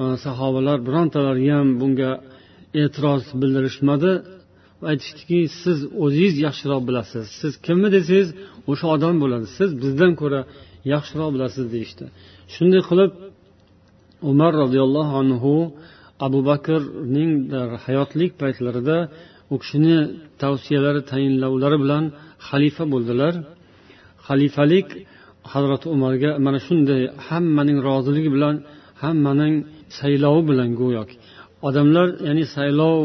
[0.03, 2.11] e, sahobalar birontalari ham bunga
[2.83, 4.13] e'tiroz bildirishmadi
[4.91, 7.25] aytishdiki siz o'zingiz yaxshiroq bilasiz.
[7.41, 8.29] Siz kimni desangiz
[8.71, 9.47] o'sha odam bo'ladi.
[9.59, 10.41] Siz bizdan ko'ra
[10.95, 12.05] yaxshiroq bilasiz deyishdi.
[12.55, 13.13] Shunday qilib
[14.31, 15.55] umar roziyallohu anhu
[16.27, 17.33] abu bakrning
[17.85, 18.97] hayotlik paytlarida
[19.53, 19.99] u kishini
[20.43, 22.05] tavsiyalari tayinlovlari bilan
[22.49, 23.35] xalifa bo'ldilar.
[24.27, 24.89] Xalifalik
[25.53, 28.55] hazrati umarga mana shunday hammaning roziligi bilan
[29.03, 29.55] hammaning
[29.99, 31.17] saylovi bilan go'yoki.
[31.69, 32.99] Odamlar ya'ni saylov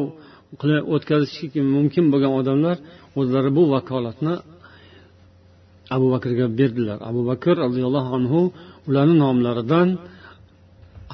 [0.95, 2.75] o'tkazishi mumkin bo'lgan odamlar
[3.19, 4.34] o'zlari bu vakolatni
[5.95, 6.97] abu bakrga berdilar.
[7.10, 8.41] Abu bakr roziyallohu anhu
[8.88, 9.88] ularni nomlaridan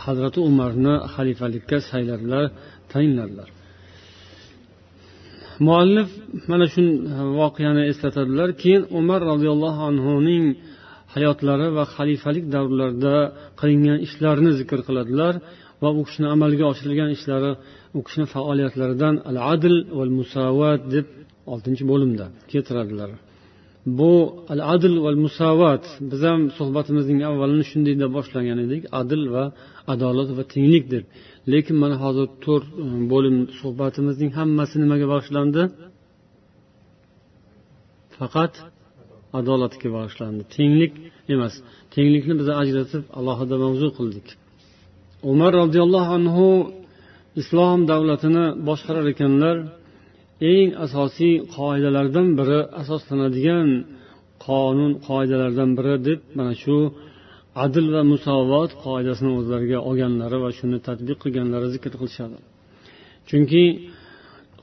[0.04, 2.46] hazrati umarni xalifalikka sayladilar
[2.92, 3.50] tayinladilar
[5.68, 6.10] muallif
[6.52, 6.82] mana shu
[7.40, 8.50] voqeani eslatadilar.
[8.62, 10.46] Keyin umar roziyallohu anhuning
[11.16, 13.16] hayotlari va xalifalik davrlarida
[13.60, 15.34] qilingan ishlarni zikr qiladilar
[15.84, 17.52] va u kishini amalga oshirilgan ishlari
[17.98, 21.08] u kishini faoliyatlaridan al adl va musavat deb
[21.54, 23.10] oltinchi bo'limda keltiradilar.
[23.86, 28.82] Bu al adl va musavat biz ham suhbatimizning avvalini shunday deb boshlagan edik.
[29.02, 29.46] Adl va
[29.94, 31.04] adolat va tenglik deb
[31.54, 35.64] lekin mana hozir to'rt e, bo'lim suhbatimizning hammasi nimaga bag'ishlandi?
[38.18, 38.54] Faqat
[39.40, 40.42] adolatga bag'ishlandi.
[40.58, 40.94] Tenglik
[41.34, 41.54] emas.
[41.96, 44.28] Tenglikni biz ajratib alohida mavzu qildik.
[45.32, 46.48] Umar roziyallohu anhu
[47.42, 49.56] islom davlatini boshqarar ekanlar
[50.50, 53.68] eng asosiy qoidalardan biri asoslanadigan
[54.46, 56.78] qonun qoidalardan biri deb mana shu
[57.66, 62.38] adl va musovat qoidasini o'zlariga olganlari va shuni tadbiq qilganlari zikr qilishadi.
[63.30, 63.64] Chunki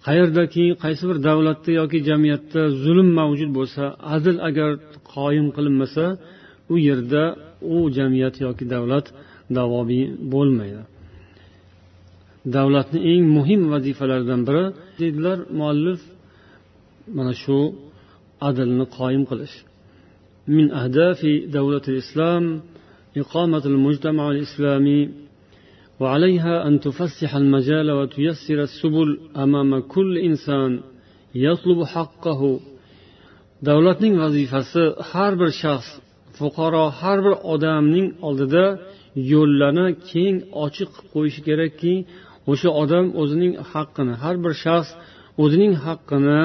[0.06, 3.84] qayerdaki qaysi bir davlatda yoki jamiyatda zulm mavjud bo'lsa
[4.16, 4.70] adl agar
[5.14, 6.04] qoyim qilinmasa
[6.72, 7.22] u yerda
[7.74, 9.06] u jamiyat yoki davlat
[9.58, 10.82] davomiy bo'lmaydi.
[12.55, 14.65] davlatni eng muhim vazifalaridan biri
[14.99, 16.01] deydilar muallif
[17.17, 17.57] mana shu
[18.47, 19.55] adlni qoyim qilish
[20.55, 22.45] min ahdafi davlati islom
[23.17, 25.09] إقامة المجتمع الإسلامي
[25.99, 30.81] وعليها أن تفسح المجال وتيسر السبل أمام كل إنسان
[31.35, 32.59] يطلب حقه
[33.69, 35.89] davlatning vazifasi har bir shaxs
[36.37, 38.65] fuqaro har bir odamning oldida
[39.31, 41.93] yo'llarni keng ochiq qilib qo'yishi kerakki
[42.50, 44.90] o'sha odam o'zining haqqini har bir shaxs
[45.42, 46.42] o'zining haqqini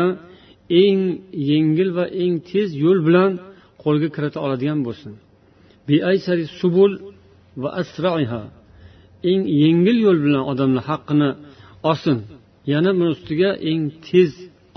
[0.83, 1.01] eng
[1.49, 3.31] yengil va eng tez yo'l bilan
[3.83, 5.13] qo'lga kirita oladigan bo'lsin.
[6.59, 6.91] Subul
[7.61, 8.43] va asraiha.
[9.31, 11.29] Eng yengil yo'l bilan odamlar haqqini
[11.89, 12.17] olsin
[12.71, 14.31] yana buni ustiga eng tez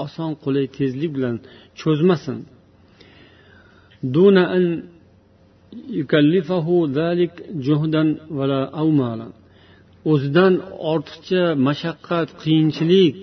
[0.04, 1.36] oson qulay tezlik bilan
[1.80, 2.38] cho'zmasin.
[10.10, 10.54] O'zidan
[10.92, 13.14] ortiqcha mashaqqat qiyinchilik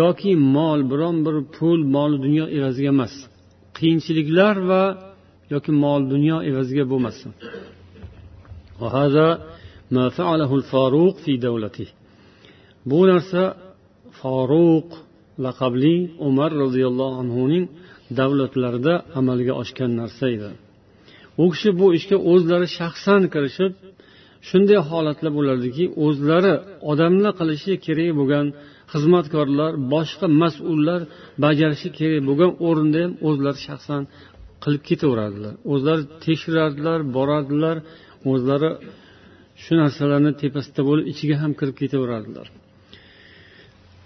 [0.00, 3.14] yoki mol biron bir pul mol dunyo evaziga emas.
[3.78, 4.82] Qiyinchiliklar va
[5.52, 7.30] yoki mol dunyo evaziga bo'lmasin.
[12.90, 13.42] Bu narsa
[14.20, 14.88] foruq
[15.44, 15.96] laqabli
[16.28, 17.64] umar roziyallohu anhuning
[18.18, 20.50] davlatlarida amalga oshgan narsa edi.
[21.42, 23.72] U kishi bu ishga o'zlari shaxsan kirishib
[24.48, 26.52] shunday holatlar bo'lardiki o'zlari
[26.90, 28.46] odamlar qilishi kerak bo'lgan
[28.92, 31.00] xizmatkorlar boshqa mas'ullar
[31.44, 34.02] bajarishi kerak bo'lgan o'rinda ham o'zlari shaxsan
[34.62, 37.76] qilib ketaverardilar o'zlari tekshirardilar borardilar
[38.32, 38.70] o'zlari
[39.62, 42.46] shu narsalarni tepasida bo'lib ichiga ham kirib ketaverardilar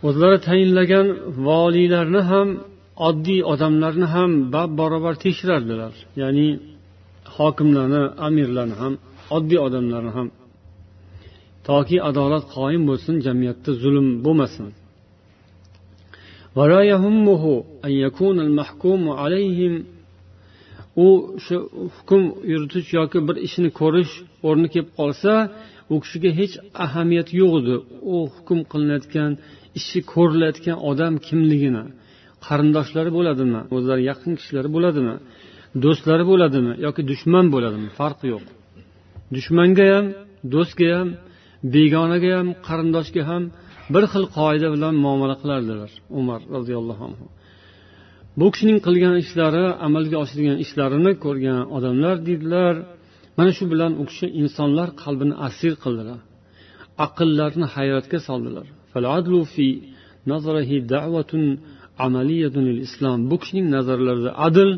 [0.08, 1.06] o'zlari tayinlagan
[1.48, 2.48] voliylarni ham
[3.08, 5.92] oddiy odamlarni ham bab barobar tekshirardilar.
[6.22, 6.48] Ya'ni
[7.36, 8.94] hokimlarni amirlarni ham
[9.36, 10.28] oddiy odamlarni ham
[11.68, 14.66] toki adolat qoyim bo'lsin jamiyatda zulm bo'lmasin.
[21.04, 21.06] U
[21.44, 21.56] shu
[21.96, 24.12] hukm yuritish yoki bir ishni ko'rish
[24.48, 25.32] o'rni kelib qolsa
[25.92, 27.74] u kishiga hech ahamiyati yo'q edi.
[28.14, 29.30] U hukm qilinayotgan
[29.78, 31.84] ishi ko'rilayotgan odam kimligini
[32.46, 35.14] qarindoshlari bo'ladimi o'zlari yaqin kishilari bo'ladimi
[35.84, 38.44] do'stlari bo'ladimi yoki dushman bo'ladimi farqi yo'q.
[39.34, 40.06] Dushmanga ham
[40.52, 41.08] do'stga ham
[41.74, 43.42] begonaga ham qarindoshga ham
[43.94, 47.26] bir xil qoida bilan muomala qilardilar umar roziyallohu anhu.
[48.40, 52.74] Bu kishining qilgan ishlari amalga oshirgan ishlarini ko'rgan odamlar deydilar
[53.38, 56.20] mana shu bilan u kishi insonlar qalbini asir qildilar
[57.06, 58.66] aqllarni hayratga soldilar.
[63.30, 64.70] Bu kishining nazarlarida adl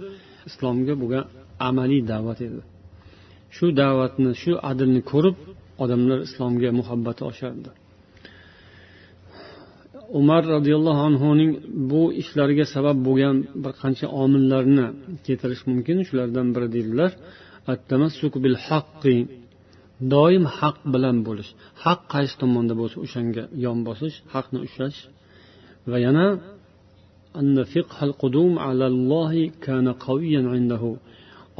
[0.48, 1.24] islomga bo'lgan
[1.68, 2.60] amaliy da'vat edi.
[3.56, 5.36] Shu da'vatni shu adlni ko'rib
[5.82, 7.70] odamlar islomga muhabbati oshardi.
[10.20, 11.52] Umar roziyallohu anhuning
[11.90, 14.86] bu ishlariga sabab bo'lgan bir qancha omillarni
[15.26, 15.96] keltirish mumkin.
[16.08, 17.10] Shulardan biri deydilar
[20.14, 21.50] doim haq bilan bo'lish
[21.84, 24.98] haq qaysi tomonda bo'lsa o'shanga yon bosish haqni ushlash.
[25.90, 26.26] Va yana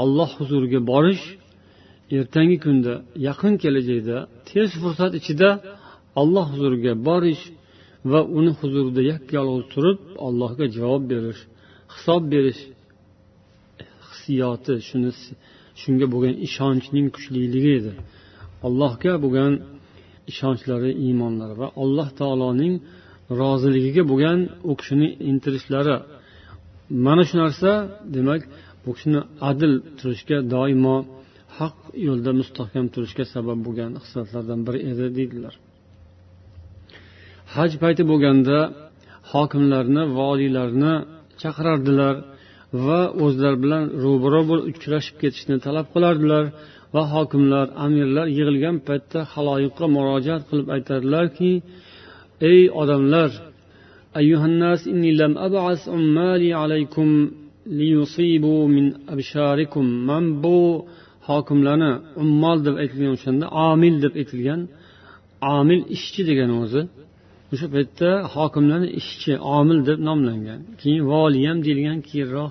[0.02, 1.24] alloh huzuriga borish
[2.19, 2.92] ertangi kunda
[3.29, 4.16] yaqin kelajakda
[4.49, 5.49] tez fursat ichida
[6.21, 7.42] alloh huzuriga borish
[8.11, 9.03] va uni huzurida
[9.37, 11.40] yolg'iz turib allohga javob berish
[11.95, 12.61] hisob berish
[14.09, 15.11] hissiyoti shuni
[15.83, 17.92] shunga bo'lgan ishonchning kuchliligi edi.
[18.66, 19.53] Allohga bo'lgan
[20.31, 22.75] ishonchlari iymonlari va alloh taoloning
[23.40, 24.38] roziligiga bo'lgan
[24.71, 25.97] u kishini intilishlari.
[27.07, 27.71] Mana shu narsa
[28.16, 28.42] demak
[28.85, 30.97] bu kishini adil turishga doimo
[31.59, 35.55] haq yo'lda mustahkam turishga sabab bo'lgan hislatlardan biri edi deydilar.
[37.55, 38.59] Haj payti bo'lganda
[39.33, 40.95] hokimlarni voliylarni
[41.42, 42.14] chaqirardilar
[42.87, 46.45] va o'zlari bilan ro'baro bo'lib uchrashib ketishni talab qilardilar
[46.95, 51.51] va hokimlar amirlar yig'ilgan paytda haloyiqqa murojaat qilib aytardilarki
[52.53, 53.31] ey odamlar
[54.21, 57.09] ayyuhannas inni lam ab'as ummali alaykum
[57.79, 59.87] liyusibu min absharikum.
[60.09, 60.61] Man bu
[61.26, 61.90] hokimlarni
[62.22, 64.60] ummol deb aytilgan o'shanda omil deb aytilgan
[65.56, 66.82] omil ishchi degan o'zi
[67.52, 70.60] o'sha paytda hokimlarni ishchi omil deb nomlangan.
[70.80, 72.50] Keyin voliy ham deyilgan keyinroq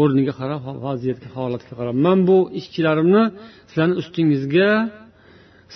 [0.00, 1.94] o'rniga qarab vaziyatga holatga qarab.
[2.06, 3.22] Man bu ishchilarimni
[3.68, 4.70] sizlarni ustingizga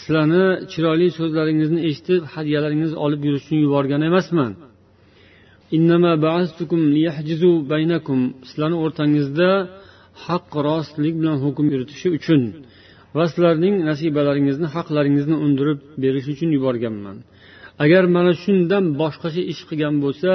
[0.00, 4.52] sizlarni chiroyli so'zlaringizni eshitib hadyalaringizni olib yurish uchun yuborgan emasman.
[8.48, 9.50] Sizlarni o'rtangizda
[10.26, 12.42] haq rostlik bilan hukm yuritishi uchun
[13.16, 17.16] va sizlarning nasibalaringizni haqlaringizni undirib berish uchun yuborganman.
[17.84, 20.30] Agar mana shundan boshqacha ish qilgan bo'lsa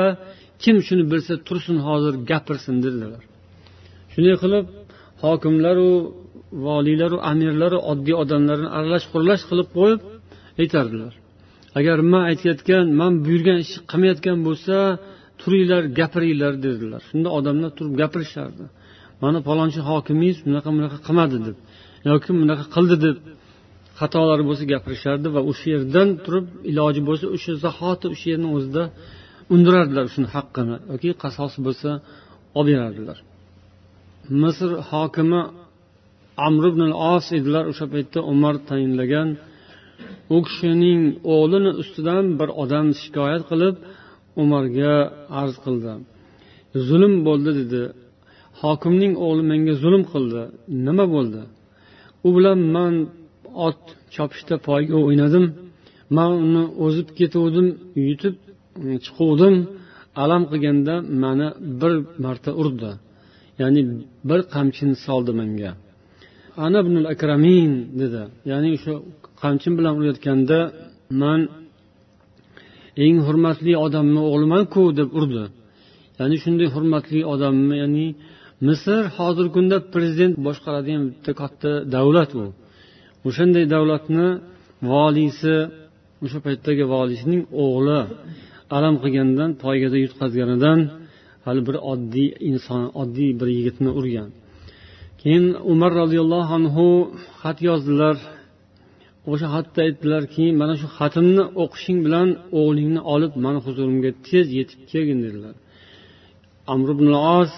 [0.64, 3.22] kim shuni bilsa tursin hozir gapirsin dedilar.
[4.14, 4.66] Shunday qilib
[5.24, 5.92] hokimlaru
[6.68, 10.02] voliylaru amirlaru oddiy odamlarni aralash quralash qilib qo'yib
[10.62, 11.14] aytardilar.
[11.80, 14.76] Agar man aytayotgan man buyurgan ishni qilmayotgan bo'lsa
[15.42, 17.02] turinglar gapiringlar dedilar.
[17.10, 18.66] Shunda odamlar turib gapirishardi
[19.24, 21.58] mana palonchi hokimingiz bunaqa bunaqa qilmadi deb
[22.10, 23.18] yoki bunaqa qildi deb
[24.00, 28.84] xatolari bo'lsa gapirishardi va o'sha yerdan turib iloji bo'lsa o'sha zahoti o'sha yerni o'zida
[29.54, 31.90] undirardilar shuni haqqini yoki qasos bo'lsa
[32.60, 33.18] olib berardilar.
[34.42, 35.42] Misr hokimi
[36.48, 36.82] amr ibn
[37.14, 37.64] os edilar.
[37.72, 39.30] O'sha paytda umar tayinlagan
[40.36, 41.02] u kishining
[41.36, 43.76] o'g'lini ustidan bir odam shikoyat qilib
[44.42, 44.96] umarga
[45.42, 45.94] arz qildi.
[46.88, 47.84] Zulm bo'ldi dedi.
[48.62, 50.42] Hokimning o'g'li menga zulm qildi.
[50.88, 51.42] Nima bo'ldi?
[52.28, 52.94] U bilan man
[53.68, 53.80] ot
[54.16, 55.46] chopishda poyga o'ynadim.
[56.18, 57.68] Man uni o'zib ketuvdim
[58.10, 58.36] yutib
[59.06, 59.56] chiquvdim.
[60.24, 61.48] Alam qilganda mani
[61.82, 62.92] bir marta urdi.
[63.62, 63.82] Ya'ni
[64.30, 65.72] bir qamchini soldi menga.
[66.66, 68.22] Ana ibnul akramin dedi.
[68.52, 68.94] Ya'ni o'sha
[69.42, 70.60] qamchim bilan urayotganda
[71.22, 71.40] man
[73.06, 75.44] eng hurmatli odamni o'g'limanku deb urdi.
[76.20, 78.08] Ya'ni shunday hurmatli odamni ya'ni
[78.68, 82.44] misr hozirgi kunda prezident boshqaradigan bitta katta davlat u
[83.28, 84.28] o'shanday davlatni
[84.92, 85.56] voliysi
[86.24, 88.00] o'sha paytdagi voliysining o'g'li
[88.78, 90.80] alam qilgandan poygada yutqazganidan
[91.46, 94.30] hali bir oddiy inson oddiy bir yigitni urgan.
[95.22, 96.88] Keyin umar roziyallohu anhu
[97.42, 98.16] xat yozdilar.
[99.32, 102.28] O'sha xatda aytdilarki mana shu xatimni o'qishing bilan
[102.60, 105.56] o'g'lingni olib mani huzurimga tez yetib kelgin dedilar.
[106.74, 107.08] Amr ibn
[107.40, 107.52] os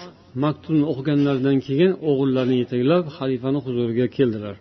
[0.44, 4.56] maktubni o'qiganlaridan keyin o'g'illarini yetaklab xalifani huzuriga keldilar.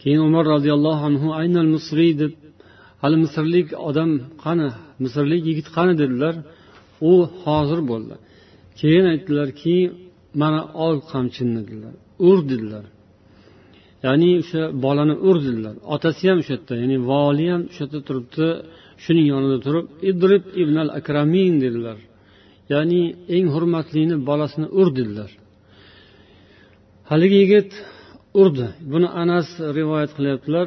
[0.00, 2.32] Keyin umar roziyallohu anhu aynal misriy deb
[3.02, 4.10] hali misrlik odam
[4.44, 4.68] qani?
[5.04, 5.92] Misrlik yigit qani?
[6.02, 6.34] dedilar.
[7.10, 8.14] U hozir bo'ldi.
[8.80, 9.76] Keyin aytdilarki
[10.42, 11.94] mana ol qamchinni dedilar.
[12.28, 12.84] Ur dedilar.
[14.04, 15.74] Ya'ni o'sha bolani ur dedilar.
[15.94, 18.46] Otasi ham o'sha yerda ya'ni voli ham o'sha yerda turibdi.
[19.04, 21.98] Shuning yonida turib idrib ibn al akramin dedilar.
[22.72, 23.02] Ya'ni
[23.36, 25.30] eng hurmatlini bolasini ur dedilar.
[27.10, 27.70] Haligi yigit
[28.40, 28.66] urdi.
[28.92, 29.48] Buni anas
[29.78, 30.66] rivoyat qilyaptilar.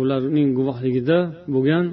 [0.00, 1.18] Ularning guvohligida
[1.54, 1.84] bo'lgan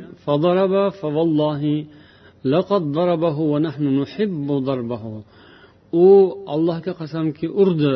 [6.04, 6.08] u
[6.54, 7.94] allohga qasamki urdi.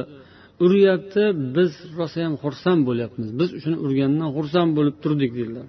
[0.65, 1.24] Uryapti
[1.56, 3.30] biz rosayam xursand bo'lyapmiz.
[3.39, 5.67] Biz shuni urganidan xursand bo'lib turdik dedilar.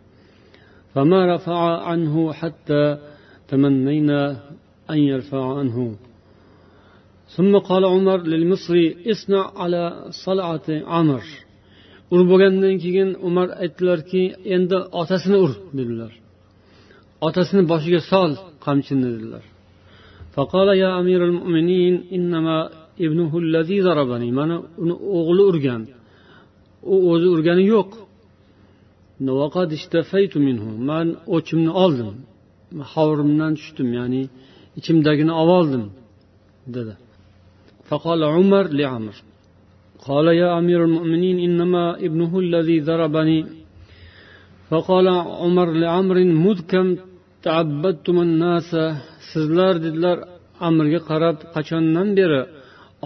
[4.94, 5.96] أن يرفع عنه
[7.36, 9.84] ثم قال عمر للمصري اصنع على
[10.26, 11.24] صلعة عمر
[12.14, 14.24] urib bo'lgandan keyin umar aytdilarki
[14.56, 16.14] endi otasini ur dedilar
[17.28, 18.32] otasini boshiga sol
[18.66, 19.44] qamchini dedilar
[20.36, 22.58] فقال يا أمير المؤمنين إنما
[23.06, 25.82] ابنه الذي ضربني mana uni o'g'li urgan
[26.94, 27.92] u o'zi urgani yo'q
[30.90, 32.16] man o'chimni oldim
[32.94, 34.24] hovrimdan tushdim ya'ni
[34.80, 35.86] ichimdagini olvoldim
[36.76, 36.94] dedi
[37.90, 39.16] فقال عمر لعمر
[40.08, 43.40] قال يا أمير المؤمنين إنما ابنه الذي ضربني
[44.70, 45.08] فقال
[45.42, 46.88] عمر لعمر مذ كم
[47.46, 48.72] تعبدتم الناس
[49.32, 50.18] sizlar dedilar
[50.68, 52.42] amirga qarab qachondan beri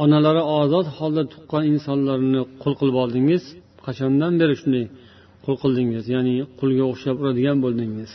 [0.04, 3.43] onalari ozod holda tuqqan insonlarni qul qilib oldingiz
[3.86, 4.86] qachondan beri shunday
[5.43, 8.12] qul qildingiz ya'ni qulga o'xshab uradigan bo'ldingiz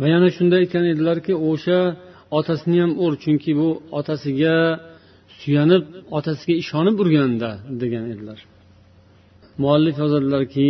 [0.00, 1.78] va yana shunda aytgan edilarki o'sha
[2.38, 4.56] otasini ham ur chunki bu otasiga
[5.38, 5.84] suyanib
[6.18, 7.50] otasiga ishonib urganda
[7.82, 8.38] degan edilar
[9.62, 10.68] muallif yozadilarki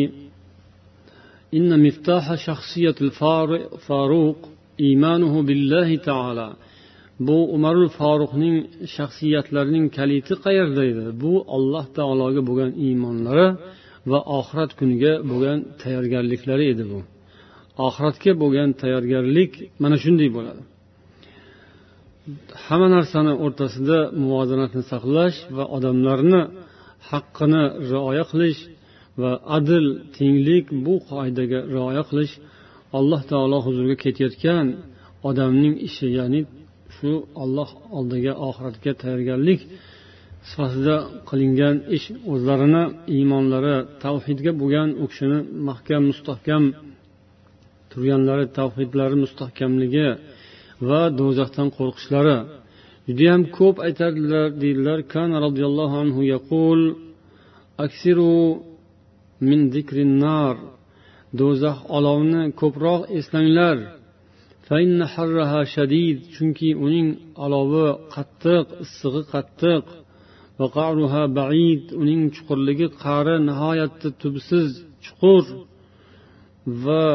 [1.59, 4.39] إن مفتاح شخصية الفاروق
[4.81, 6.49] إيمانه بالله تعالى
[7.27, 8.57] bu umarul foruqning
[8.97, 13.49] shaxsiyatlarining kaliti qayerda edi bu alloh taologa bo'lgan iymonlari
[14.11, 16.99] va oxirat kuniga bo'lgan tayyorgarliklari edi bu
[17.86, 19.52] Oxiratga bo'lgan tayyorgarlik
[19.84, 20.62] mana shunday bo'ladi.
[22.66, 26.42] Hamma narsani o'rtasida muvozanatni saqlash va odamlarni
[27.10, 28.62] haqqini rioya qilish
[29.22, 29.86] va adl
[30.18, 32.34] tenglik bu qoidaga rioya qilish
[32.98, 34.66] alloh taolo huzuriga ketayotgan
[35.30, 36.42] odamning ishi ya'ni
[36.96, 37.12] shu
[37.44, 39.60] olloh oldiga oxiratga tayyorgarlik
[40.50, 40.96] sifatida
[41.30, 42.84] qilingan ish o'zlarini
[43.16, 46.64] iymonlari tavhidga bo'lgan u kishini mahkam mustahkam
[47.92, 50.10] turganlari tavhidlari mustahkamligi
[50.90, 52.38] va do'zaxdan qo'rqishlari.
[53.08, 56.82] Judayam ko'p aytadilar deydilar kan roziyallohu anhu yaqul
[57.86, 58.40] aksiru
[59.50, 60.56] min zikrin nar
[61.40, 63.78] do'zax olovni ko'proq eslanglar.
[65.76, 67.08] Shadid chunki uning
[67.46, 69.86] olovi qattiq issig'i qattiq.
[71.40, 74.70] Baid uning chuqurligi qa'ri nihoyatda tubsiz
[75.06, 75.46] chuqur.
[76.84, 77.06] Va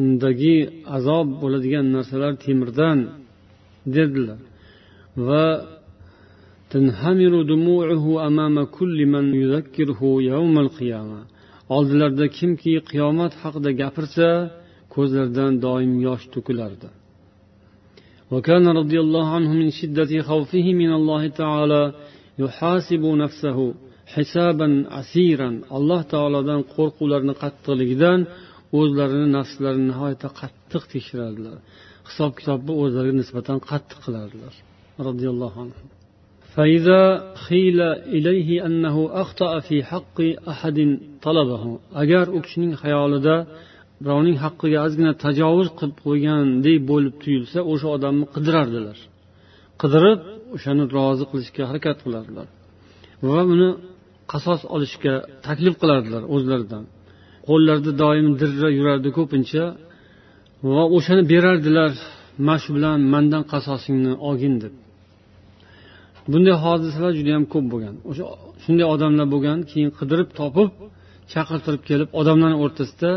[0.00, 0.56] undagi
[0.96, 2.98] azob bo'ladigan narsalar temirdan
[3.96, 4.40] dedilar
[5.26, 5.46] va
[11.76, 14.28] oldilarida kimki qiyomat haqida gapirsa
[14.94, 16.90] ko'zlaridan doim yosh to'kilardi
[18.32, 21.82] وكان رضي الله عنه من شدة خوفه من الله تعالى
[22.42, 23.58] يحاسب نفسه
[24.14, 28.18] hisoban asiran alloh taolodan qo'rquvlarini qattiqligidan
[28.78, 31.56] o'zlarini nafslarini nihoyatda qattiq tekshirardilar
[32.08, 34.54] hisob kitobni o'zlariga nisbatan qattiq qilardilar
[35.08, 35.84] roziyallohu anhu
[36.54, 37.80] فإذا خيل
[38.16, 40.18] إليه أنه أخطأ في حق
[40.52, 40.78] أحد
[41.22, 43.36] طلبه agar u kishining xayolida
[44.02, 48.98] birovning haqqiga ozgina tajovuz qilib qo'ygandek bo'lib tuyulsa o'sha odamni qidirardilar
[49.82, 50.20] qidirib
[50.56, 52.48] o'shani rozi qilishga harakat qilardilar
[53.28, 53.70] va uni
[54.32, 55.14] qasos olishga
[55.46, 56.84] taklif qilardilar o'zlaridan
[57.47, 59.63] Qo'llarida doim dirra yurardi ko'pincha.
[60.73, 61.91] Va o'shani berardilar
[62.47, 64.73] mana shu bilan mandan qasosingni olgin deb.
[66.31, 67.95] Bunday hodisalar juda yam ko'p bo'lgan.
[68.09, 68.23] O'sha
[68.63, 70.69] shunday odamlar bo'lgan keyin qidirib topib
[71.33, 73.11] chaqirtirib kelib odamlarni o'rtasida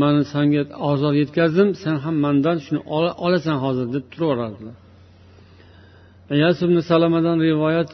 [0.00, 2.80] man sanga ozor yetkazdim sen ham mandan shuni
[3.26, 4.76] olasan hozir deb turaverardilar.
[6.92, 7.90] Salamadan rivoyat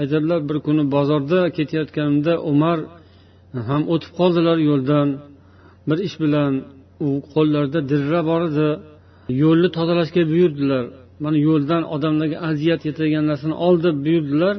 [0.00, 2.78] aytadilar bir kuni bozorda ketayotganimda umar
[3.68, 5.08] ham o'tib qoldilar yo'ldan.
[5.88, 6.52] Bir ish bilan
[7.06, 8.68] u qo'llarida dirra bor edi.
[9.42, 10.84] Yo'lni tozalashga buyurdilar.
[11.24, 14.54] Mana yo'ldan odamlarga aziyat yetadigan narsani ol deb buyurdilar.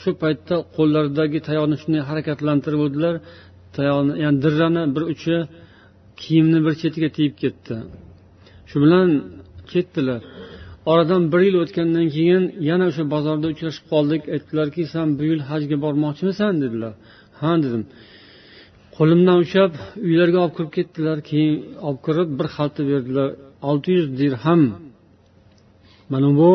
[0.00, 3.14] Shu paytda qo'llaridagi tayoqni shunday harakatlantirib o'tdilar.
[3.76, 5.36] Tayoqni ya'ni dirrani bir uchi
[6.22, 7.74] kiyimni bir chetiga tegib ketdi.
[8.70, 9.08] Shu bilan
[9.72, 10.20] ketdilar.
[10.92, 14.22] Oradan bir yil o'tgandan keyin yana o'sha bozorda uchrashib qoldik.
[14.34, 16.94] Aytdilarki san bu yil hajga bormoqchimisan dedilar.
[17.40, 17.84] Ha dedim.
[19.00, 19.72] Qo'limdan ushlab
[20.06, 21.16] uylariga olib kirib ketdilar.
[21.30, 21.54] Keyin
[21.86, 23.28] olib kirib bir xalta berdilar.
[23.68, 24.62] Olti yuz dirham.
[26.12, 26.52] Mana bu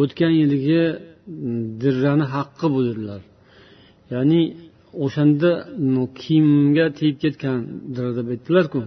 [0.00, 3.20] o'tgan yilgi mm, dirrani haqqi bu dedilar.
[4.12, 4.40] Ya'ni
[5.04, 7.58] o'shanda mm, kiyimimga tegib ketgan
[7.94, 8.80] dirra deb aytdilarku.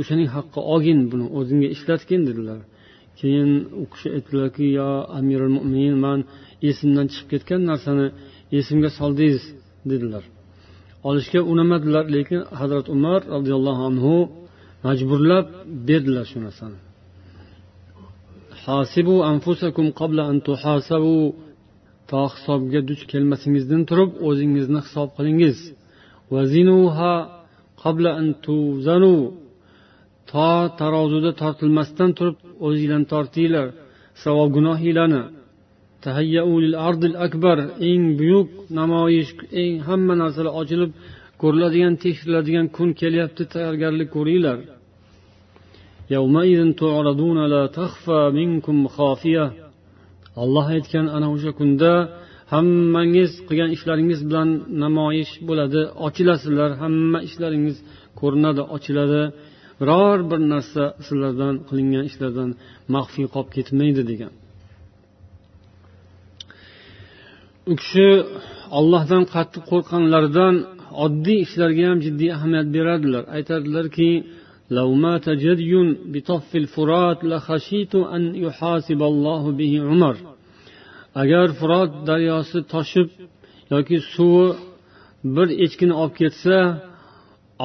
[0.00, 2.60] O'shaning haqqi olgin buni o'zingga ishlatgin dedilar.
[3.18, 4.88] Keyin u kishi aytdilarki yo
[5.18, 6.18] amirul mo'minin man
[6.70, 8.06] esimdan chiqib ketgan narsani
[8.58, 9.44] esimga soldingiz
[9.92, 10.24] dedilar.
[11.08, 14.14] Olishga unamadilar lekin hazrat umar roziyallohu anhu
[14.86, 15.46] majburlab
[15.88, 16.78] berdilar shu narsani.
[18.64, 21.18] Hasibu anfusakum qabla an tuhasabu.
[22.10, 25.58] To hisobga duch kelmasingizdan turib o'zingizni hisob qilingiz.
[26.34, 27.14] Vazinuha
[27.82, 29.16] qabla an tuzanu.
[30.30, 30.48] To
[30.80, 32.36] tarozuda tortilmasdan turib
[32.66, 33.66] o'zinglarni tortinglar.
[34.22, 35.22] Savob gunohinglarni.
[37.26, 37.58] Akbar.
[37.90, 38.48] Eng buyuk
[38.80, 39.30] namoyish
[39.62, 40.90] eng hamma narsalar ochilib
[41.42, 44.58] ko'riladigan tekshiriladigan kun kelyapti tayyorgarlik ko'ringlar.
[50.42, 51.92] Olloh aytgan ana o'sha kunda
[52.52, 54.48] hammangiz qilgan ishlaringiz bilan
[54.84, 57.76] namoyish bo'ladi ochilasizlar hamma ishlaringiz
[58.20, 59.22] ko'rinadi ochiladi.
[59.80, 62.50] Biror bir narsa sizlardan qilingan ishlardan
[62.94, 64.32] maxfiy qolib ketmaydi degan.
[67.71, 68.09] u kishi
[68.79, 70.55] ollohdan qattiq qo'rqqanlaridan
[71.05, 74.11] oddiy ishlarga ham jiddiy ahamiyat beradilar aytadilarki
[74.77, 75.73] لو مات جدي
[76.13, 80.15] بطف الفرات لخشيت أن يحاسب الله به عمر
[81.21, 83.09] agar furot daryosi toshib
[83.73, 84.47] yoki suvi
[85.35, 86.57] bir echkini olib ketsa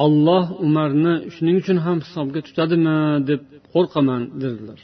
[0.03, 2.97] olloh umarni shuning uchun ham hisobga tutadimi
[3.29, 3.41] deb
[3.73, 4.79] qo'rqaman dedilar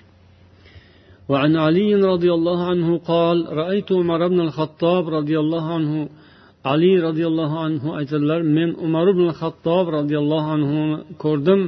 [1.31, 5.93] وعن علي رضي الله عنه قال رأيت عمر بن الخطاب رضي الله عنه
[6.71, 11.61] علي رضي الله عنه aytadilar men umar ibn xattob roziyallohu anhuni ko'rdim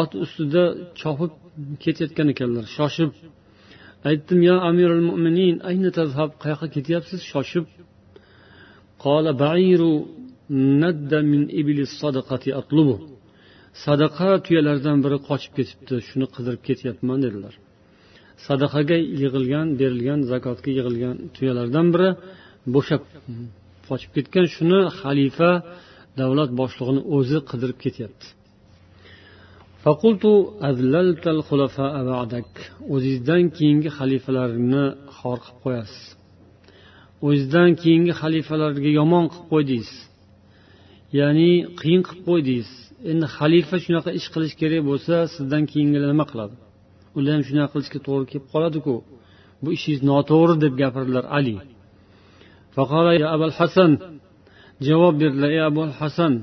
[0.00, 0.64] ot ustida
[1.00, 1.32] chopib
[1.82, 3.10] ketayotgan ekanlar shoshib
[4.10, 7.64] aytdim yo amirul mo'minin ayni tazhab qayoqqa ketyapsiz shoshib
[9.06, 9.82] قال بعير
[10.82, 12.98] ند من إبل الصدقة أطلبه
[13.84, 17.54] sadaqa tuyalaridan biri qochib ketibdi shuni qidirib ketyapman dedilar
[18.47, 22.09] Sadaqaga yig'ilgan berilgan zakotga yig'ilgan tuyalardan biri
[22.75, 23.01] bo'shab
[23.87, 25.51] qochib ketgan shuni xalifa
[26.19, 28.27] davlat boshlig'ini o'zi qidirib ketyapti.
[32.93, 34.85] O'zingizdan keyingi xalifalarni
[35.17, 36.03] xor qilib qo'yasiz.
[37.27, 39.91] O'zizdan keyingi xalifalarga yomon qilib qo'ydingiz
[41.19, 42.69] ya'ni qiyin qilib qo'ydingiz
[43.11, 46.55] endi xalifa shunaqa ish qilish kerak bo'lsa sizdan keyingilar nima qiladi?
[47.16, 48.94] ular ham shunaqa qilishga to'g'ri kelib qoladiku
[49.62, 51.56] bu ishingiz noto'g'ri deb gapirdilar ali
[53.60, 53.92] hasan
[54.86, 56.34] javob berdilar ey abul hasan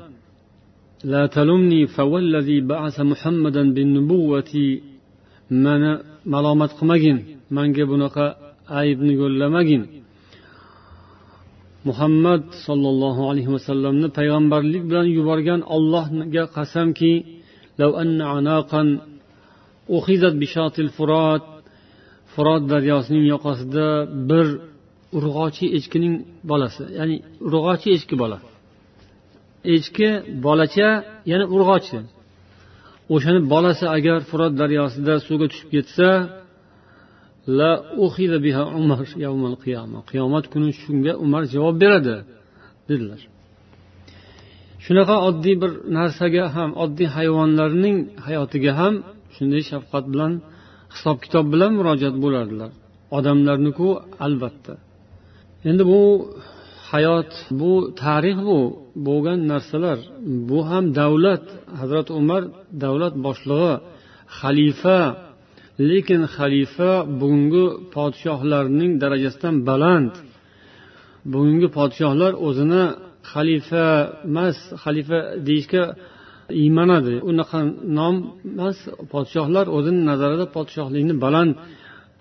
[1.14, 4.54] لا تلمني فوالذي بعث محمدا بالنبوة
[5.50, 5.92] mani
[6.34, 7.18] malomat qilmagin
[7.58, 8.26] manga bunaqa
[8.82, 9.84] aybni yo'llamagin
[11.88, 17.14] muhammad sollallohu alayhi vasallamni payg'ambarlik bilan yuborgan ollohga qasamki
[22.33, 23.87] furot daryosining yoqasida
[24.31, 24.47] bir
[25.19, 26.15] urg'ochi echkining
[26.51, 27.17] bolasi ya'ni
[27.47, 28.39] urg'ochi echki bola
[29.75, 30.09] echki
[30.47, 30.89] bolacha
[31.33, 31.99] yana urg'ochi
[33.15, 36.09] o'shani bolasi agar furot daryosida suvga tushib ketsa
[37.59, 37.73] la
[38.47, 38.99] biha umar
[40.11, 42.17] qiyomat kuni shunga umar javob beradi
[42.89, 43.21] dedilar.
[44.85, 48.95] shunaqa oddiy bir narsaga ham oddiy hayvonlarning hayotiga ham
[49.35, 50.33] shunday shafqat bilan
[50.95, 52.71] hisob kitob bilan murojaat bo'lardilar.
[53.17, 53.89] Odamlarniku
[54.27, 54.75] albatta.
[55.69, 56.03] Endi bu
[56.91, 57.31] hayot
[57.61, 57.73] bu
[58.03, 58.59] tarix bu
[59.07, 59.99] bo'lgan narsalar.
[60.49, 61.45] Bu ham davlat
[61.81, 62.43] hazrati umar
[62.85, 63.73] davlat boshlig'i
[64.39, 65.01] xalifa.
[65.91, 70.13] Lekin xalifa bugungi podshohlarning darajasidan baland.
[71.33, 72.85] Bugungi podshohlar o'zini
[73.33, 73.87] xalifa
[74.29, 75.85] emas xalifa deyishga
[76.63, 77.15] iymanadi.
[77.31, 77.59] Unaqa
[77.99, 78.17] nom
[78.53, 78.79] emas
[79.13, 81.53] podshohlar o'zini nazarida podshohlikni baland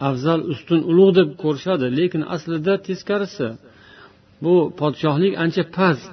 [0.08, 1.86] afzal ustun ulug' deb ko'rishadi.
[2.00, 3.48] Lekin aslida teskarisi
[4.44, 6.10] bu podshohlik ancha past.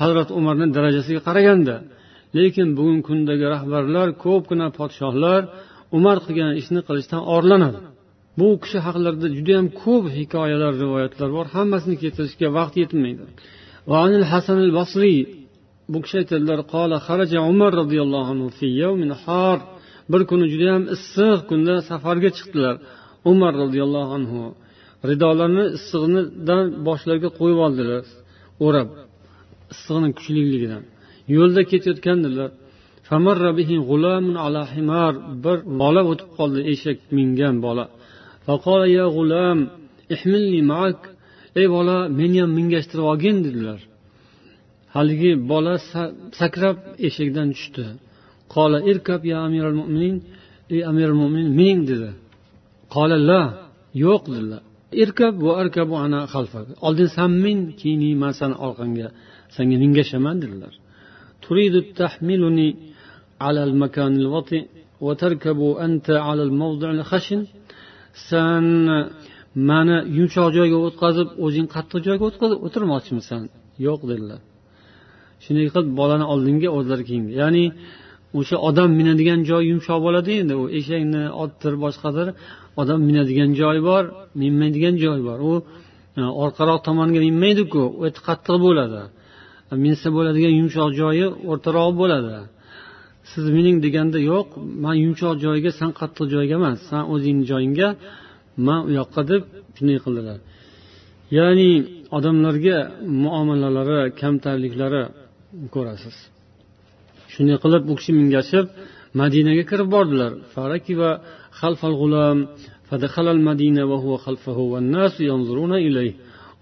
[0.00, 1.76] Hazrati umarni darajasiga qaraganda.
[2.38, 5.40] Lekin bugungi kundagi rahbarlar ko'pgina podshohlar
[5.96, 7.80] umar qilgan ishni qilishdan orlanadi.
[8.38, 11.46] Bu kishi haqlarida judayam ko'p hikoyalar rivoyatlar bor.
[11.56, 13.22] Hammasini keltirishga vaqt yetmaydi.
[14.32, 15.18] Hasan al basriy
[15.90, 19.58] bu kishi aytadilar qola xaraja umar roziyallohu anhu fi yawmin har
[20.12, 22.76] bir kuni judayam issiq kunda safarga chiqdilar.
[23.32, 24.40] Umar roziyallohu anhu
[25.10, 28.02] ridolarni issig'idan boshlariga qo'yib oldilar
[28.66, 28.88] o'rab
[29.72, 30.82] issiqni kuchliligidan
[31.36, 32.50] yo'lda ketayotgandilar
[35.44, 37.84] bir bola o'tib qoldi eshak mingan bola.
[41.60, 43.80] Ey bola meni ham mingashtirib olgin dedilar.
[44.94, 45.74] haligi bola
[46.40, 46.76] sakrab
[47.06, 47.86] eshikdan tushdi.
[48.54, 50.16] Qola irkab ya amiral mo'minin
[50.74, 52.10] ey amiral mo'min mining dedi.
[52.94, 53.42] Qola la
[54.04, 54.62] yo'q dedilar.
[55.02, 59.08] Irkab va arkabu ana xalfa oldin san min keyin man sani orqangga
[59.54, 60.74] sanga mingashaman dedilar.
[61.44, 62.68] Turidu tahmiluni
[63.48, 64.58] alal makanil vati
[65.04, 67.40] va tarkabu anta alal mavdu'il khashin
[68.28, 68.64] san
[69.68, 73.42] mani yumshoq joyga o'tkazib o'zing qattiq joyga o'tkazib o'tirmoqchimisan.
[73.86, 74.40] Yo'q dedilar.
[75.44, 77.64] Shunday qilib bolani oldinga o'zlari keyinga ya'ni
[78.38, 80.54] o'sha odam minadigan joy yumshoq bo'ladi endi.
[80.62, 82.28] U eshakni otdir boshqadir.
[82.80, 84.04] Odam minadigan joyi bor
[84.40, 85.38] minmaydigan joyi bor.
[85.50, 85.52] U
[86.20, 89.02] e, orqaroq tomonga minmaydiku o'ta qattiq bo'ladi.
[89.72, 92.34] E, minsa bo'ladigan yumshoq joyi o'rtaroq bo'ladi.
[93.30, 94.46] Siz mening deganda yo'q
[94.84, 97.88] man yumshoq joyga san qattiq joyga emas san o'zingni joyingga
[98.66, 99.42] man u yoqqa deb
[99.76, 100.38] shunday qildilar.
[101.38, 101.70] Ya'ni
[102.16, 102.78] odamlarga
[103.24, 105.02] muomalalari kamtarliklari
[105.74, 106.16] ko'rasiz.
[107.32, 108.66] Shunday qilib u kishi mingashib
[109.20, 110.32] madinaga kirib bordilar.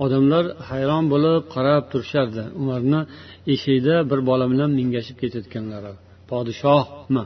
[0.05, 2.43] Odamlar hayron bo'lib qarab turishardi.
[2.61, 3.01] Umarni
[3.53, 5.93] eshigida bir bola bilan mingashib ketayotganlari
[6.30, 7.24] podshohmi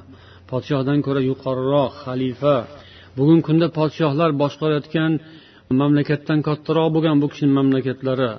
[0.50, 2.56] podshohdan ko'ra yuqoriroq xalifa.
[3.18, 5.12] Bugungi kunda podshohlar boshqarayotgan
[5.80, 8.30] mamlakatdan kattaroq bo'lgan bu kishini mamlakatlari.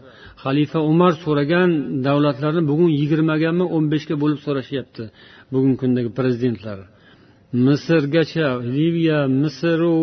[0.43, 1.69] Xalifa umar so'ragan
[2.07, 5.03] davlatlarni bugun yigirmagami o'n beshga bo'lib so'rashyapti
[5.53, 6.80] bugungi kundagi prezidentlar.
[7.65, 9.97] Misrgacha liviya misru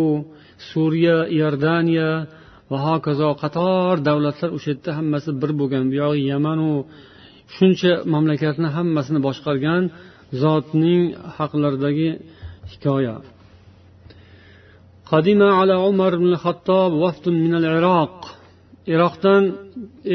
[0.70, 2.11] suriya iordaniya
[2.70, 5.85] va hokazo qator davlatlar o'sha yerda hammasi bir bo'lgan.
[5.93, 6.70] Buyog'i yamanu
[7.57, 9.83] shuncha mamlakatni hammasini boshqargan
[10.43, 11.03] zotning
[11.37, 12.11] haqlaridagi
[12.73, 13.16] hikoya.
[15.12, 18.16] قدم على عمر بن الخطاب وفد من العراق
[18.93, 19.43] iroqdan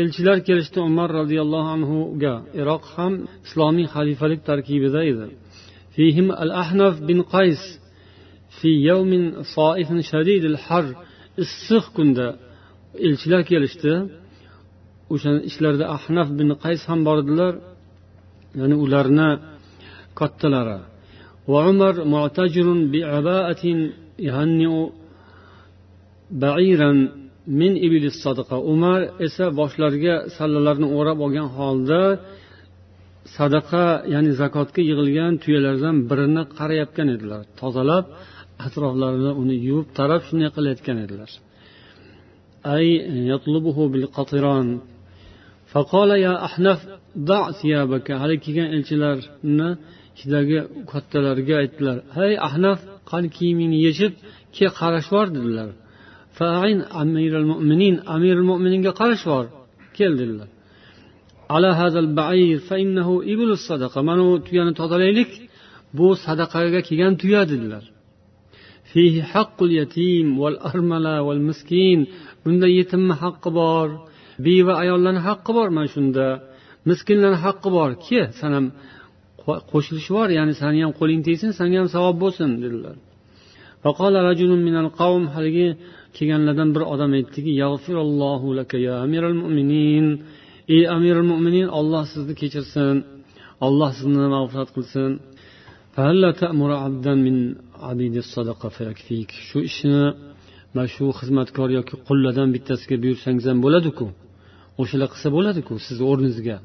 [0.00, 3.12] elchilar kelishdi umar roziyallohu anhuga iroq ham
[3.46, 5.28] islomiy xalifalik tarkibida edi
[5.96, 7.62] فيهم الأحنف بن قيس
[8.58, 9.12] في يوم
[9.56, 10.86] صائف شديد الحر
[11.44, 12.26] issiq kunda
[13.06, 13.92] elchilar kelishdi
[15.14, 17.52] o'sha ishlarida ahnaf bin qays ham bor edilar
[18.60, 19.30] ya'ni ularni
[20.20, 20.80] kattalari
[21.52, 23.64] وعمر معتجر بعباءة
[24.28, 24.72] يهنئ
[26.42, 26.92] بعيرا
[27.46, 32.02] min iblis sadaqa umar esa boshlariga sallalarni o'rab olgan holda
[33.36, 38.04] sadaqa ya'ni zakotga yig'ilgan tuyalardan birini qarayotgan edilar tozalab
[38.66, 41.30] atroflarini uni yuvib tarab shunday qilayotgan edilar
[42.74, 42.86] ay
[43.30, 44.66] yatlubuhu bil qatiron
[45.72, 46.80] faqola ya ahnaf
[47.28, 49.68] da thiyabaka haligi kelgan elchilarni
[50.17, 50.57] ichidagi
[50.91, 52.79] kattalarga aytdilar hey ahnaf
[53.11, 54.13] qani kiyimingni yechib
[54.55, 55.69] kel qarashvor dedilar.
[57.01, 59.45] Amirul mo'minin amirul mo'mininga qarashvor
[59.97, 60.49] kel dedilar.
[61.55, 63.13] Ala hazal ba'ir fa innahu
[63.69, 65.31] sadaqa mana u tuyani tozalaylik
[65.97, 67.83] bu sadaqaga kelgan tuya dedilar.
[68.91, 71.99] Fihi haqqul yatim val armala val miskin
[72.43, 73.87] bunda yetimni haqqi bor
[74.45, 76.25] beva ayollarni haqqi bor mana shunda
[76.89, 78.53] miskinlarni haqqi bor ke san
[79.71, 82.95] qo'shilishi bor ya'ni sani ham qo'ling tegsin sanga ham savob bo'lsin dedilar.
[85.35, 85.67] Haligi
[86.17, 87.51] kelganlardan bir odam aytdiki
[88.87, 89.35] ya amiral
[90.75, 92.95] ey amirul mo'minin olloh sizni kechirsin
[93.65, 95.11] olloh sizni mag'firat qilsin.
[99.47, 100.01] Shu ishni
[100.73, 104.05] mana shu xizmatkor yoki qullardan bittasiga buyursangiz ham bo'ladiku
[104.81, 106.57] o'shalar qilsa bo'ladiku sizni o'rningizga.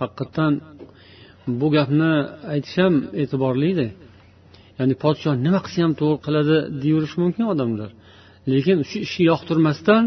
[0.00, 0.52] Haqiqatdan
[1.60, 2.12] bu gapni
[2.52, 3.86] aytish ham e'tiborlida
[4.78, 7.90] ya'ni podshoh nima qilsa ham to'g'ri qiladi deyaverishi mumkin odamlar.
[8.52, 10.02] Lekin shu ishni yoqtirmasdan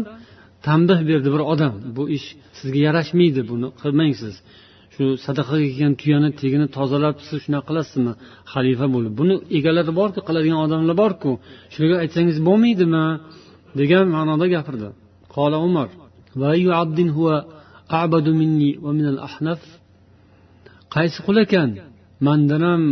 [0.66, 1.74] tanbeh berdi bir odam.
[1.96, 2.26] Bu ish
[2.58, 4.34] sizga yarashmaydi buni qilmang siz
[4.94, 8.12] shu sadaqaga kelgan tuyani tegini tozalab siz shunaqa qilasizmi?
[8.52, 9.12] Xalifa bo'lib.
[9.20, 11.30] Buni egalari borku qiladigan odamlar borku.
[11.72, 13.06] Shularga aytsangiz bo'lmaydimi?
[13.80, 14.88] degan ma'noda gapirdi.
[15.34, 15.88] Qola umar
[20.94, 21.70] qaysi qul ekan?
[22.26, 22.82] Mandan ham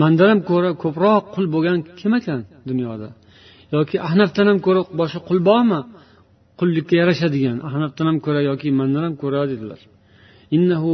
[0.00, 3.08] mandan ham ko'ra ko'proq qul bo'lgan kim ekan dunyoda?
[3.74, 5.80] Yoki ahnafdan ham ko'ra boshqa qul bormi?
[6.60, 9.80] Qullikka yarashadigan ahnafdan ham ko'ra yoki mandan ham ko'ra dedilar.
[10.56, 10.92] Innahu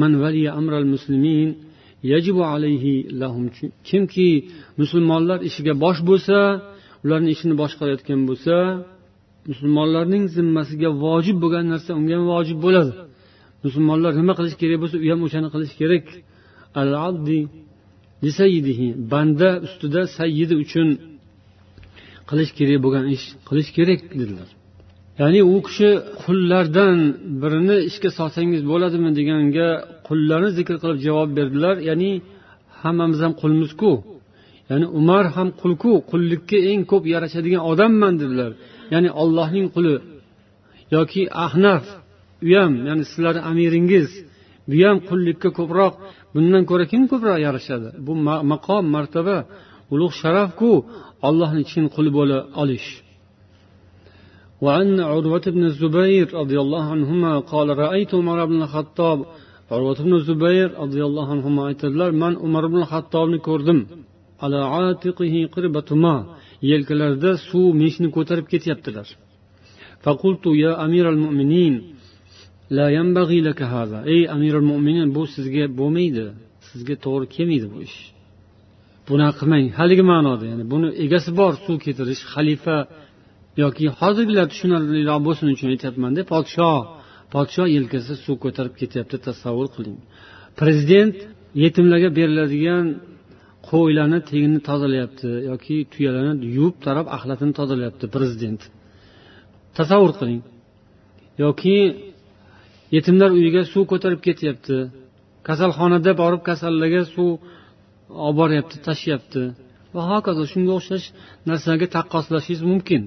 [0.00, 1.48] man valiya amral muslimin
[2.12, 3.44] yajibu alayhi lahum.
[3.88, 4.28] Kimki
[4.80, 6.38] musulmonlar ishiga bosh bo'lsa
[7.04, 8.56] ularni ishini boshqarayotgan bo'lsa
[9.50, 12.92] musulmonlarning zimmasiga vojib bo'lgan narsa unga ham vojib bo'ladi.
[13.64, 16.04] Musulmonlar nima qilish kerak bo'lsa u ham o'shani qilish kerak.
[16.80, 17.38] Al abdi
[19.12, 20.88] banda ustida sayyidi uchun
[22.30, 24.48] qilish kerak bo'lgan ish qilish kerak dedilar.
[25.20, 25.90] Ya'ni u kishi
[26.22, 26.98] qullardan
[27.42, 29.68] birini ishga solsangiz bo'ladimi deganga
[30.08, 31.76] qullarni zikr qilib javob berdilar.
[31.88, 32.10] Ya'ni
[32.80, 33.92] hammamiz ham qulmizku.
[34.70, 38.50] Ya'ni umar ham qulku qullikka eng ko'p yarashadigan odamman dedilar.
[38.94, 39.94] Ya'ni ollohning quli
[40.96, 41.84] yoki ahnaf
[42.47, 44.09] u ham ya'ni sizlarni amiringiz
[44.69, 45.93] bu ham qullikka ko'proq
[46.33, 48.13] bundan ko'ra kim ko'proq yarashadi bu
[48.51, 49.37] maqom martaba
[49.93, 50.71] ulug' sharafku
[51.27, 52.89] ollohni chin quli bo'la olish
[54.65, 59.19] وعن عروة بن الزبير رضي الله عنهما قال رأيت عمر بن الخطاب
[59.71, 63.79] عروة بن الزبير رضي الله عنهما aytadilar man umar ibn hattobni ko'rdim
[64.43, 66.15] ala atiqihi qirbatu ma
[66.71, 69.07] yelkalarida suv meshni ko'tarib ketyaptilar
[70.05, 71.73] faqultu ya amiral mu'minin
[72.76, 76.24] la yanbaghi laka hada ey amiral mo'minin bu sizga bo'lmaydi.
[76.68, 77.98] Sizga to'g'ri kelmaydi bu ish.
[79.08, 79.66] Bunaqa qilmang.
[79.78, 82.76] Haligi ma'noda ya'ni buni egasi bor suv ketirish xalifa
[83.62, 86.80] yoki hozirgilar tushunarliroq bo'lsin uchun aytyapmanda podshoh
[87.34, 89.98] podshoh yelkasida suv ko'tarib ketyapti tasavvur qiling.
[90.60, 91.16] Prezident
[91.64, 92.84] yetimlarga beriladigan
[93.70, 98.60] qo'ylarni tegini tozalayapti yoki tuyalarni yuvib tarab axlatini tozalayapti prezident.
[99.78, 100.40] Tasavvur qiling.
[101.44, 101.76] Yoki
[102.95, 104.77] yetimlar uyiga suv ko'tarib ketyapti
[105.47, 107.31] kasalxonada borib kasallarga suv
[108.25, 109.41] olib boryapti tashiyapti
[109.95, 111.05] va hokazo shunga o'xshash
[111.49, 113.01] narsalarga taqqoslashingiz mumkin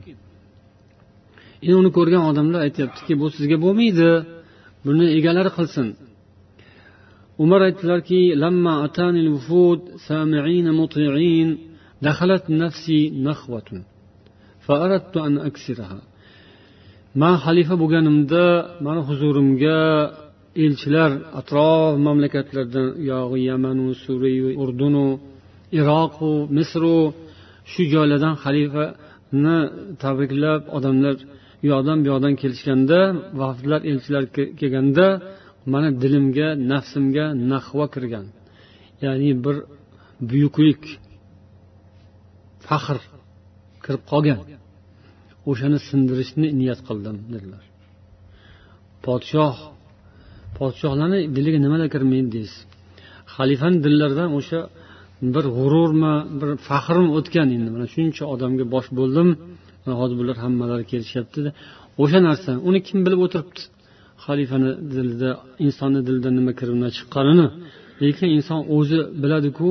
[1.64, 4.09] endi uni ko'rgan odamlar aytyaptiki bu sizga bo'lmaydi
[4.86, 5.88] buni egalari qilsin
[7.44, 11.49] umar aytdilarki lamma atanil vufud sami'in muti'in
[12.07, 13.80] dakhalat nafsi nakhwatun
[14.66, 16.01] فأردت أن أكسرها
[17.20, 18.43] man xalifa bo'lganimda
[18.86, 19.80] mani huzurimga
[20.64, 25.07] elchilar atrof mamlakatlardan yog'i yamanu suriyu urdunu
[25.80, 26.97] iroqu misru
[27.72, 29.57] shu joylardan xalifani
[30.03, 31.16] tabriklab odamlar
[31.64, 32.99] u yoqdan bu yoqdan kelishganda
[33.41, 34.24] vafdlar elchilar
[34.59, 35.07] kelganda
[35.72, 38.26] mani dilimga nafsimga nahva kirgan.
[39.03, 39.57] Ya'ni bir
[40.30, 40.84] buyuklik
[42.68, 42.97] faxr
[43.84, 44.39] kirib qolgan.
[45.49, 47.63] O'shani sindirishni niyat qildim dedilar.
[49.05, 49.55] Podshoh
[50.57, 52.59] podshohlarni diliga nimalar kirmaydi deysiz?
[53.35, 54.59] Xalifani dillaridan o'sha
[55.33, 57.69] bir g'ururmi bir faxrmi o'tgan endi.
[57.75, 59.27] Mana shuncha odamga bosh bo'ldim.
[60.01, 61.39] Hozir bular hammalari kelishyapti
[62.03, 63.61] o'sha narsa uni kim bilib o'tiribdi?
[64.25, 65.29] Xalifani dilida
[65.65, 67.47] insonni dilidan nima kirib nima chiqqanini.
[68.03, 69.69] Lekin inson o'zi biladiku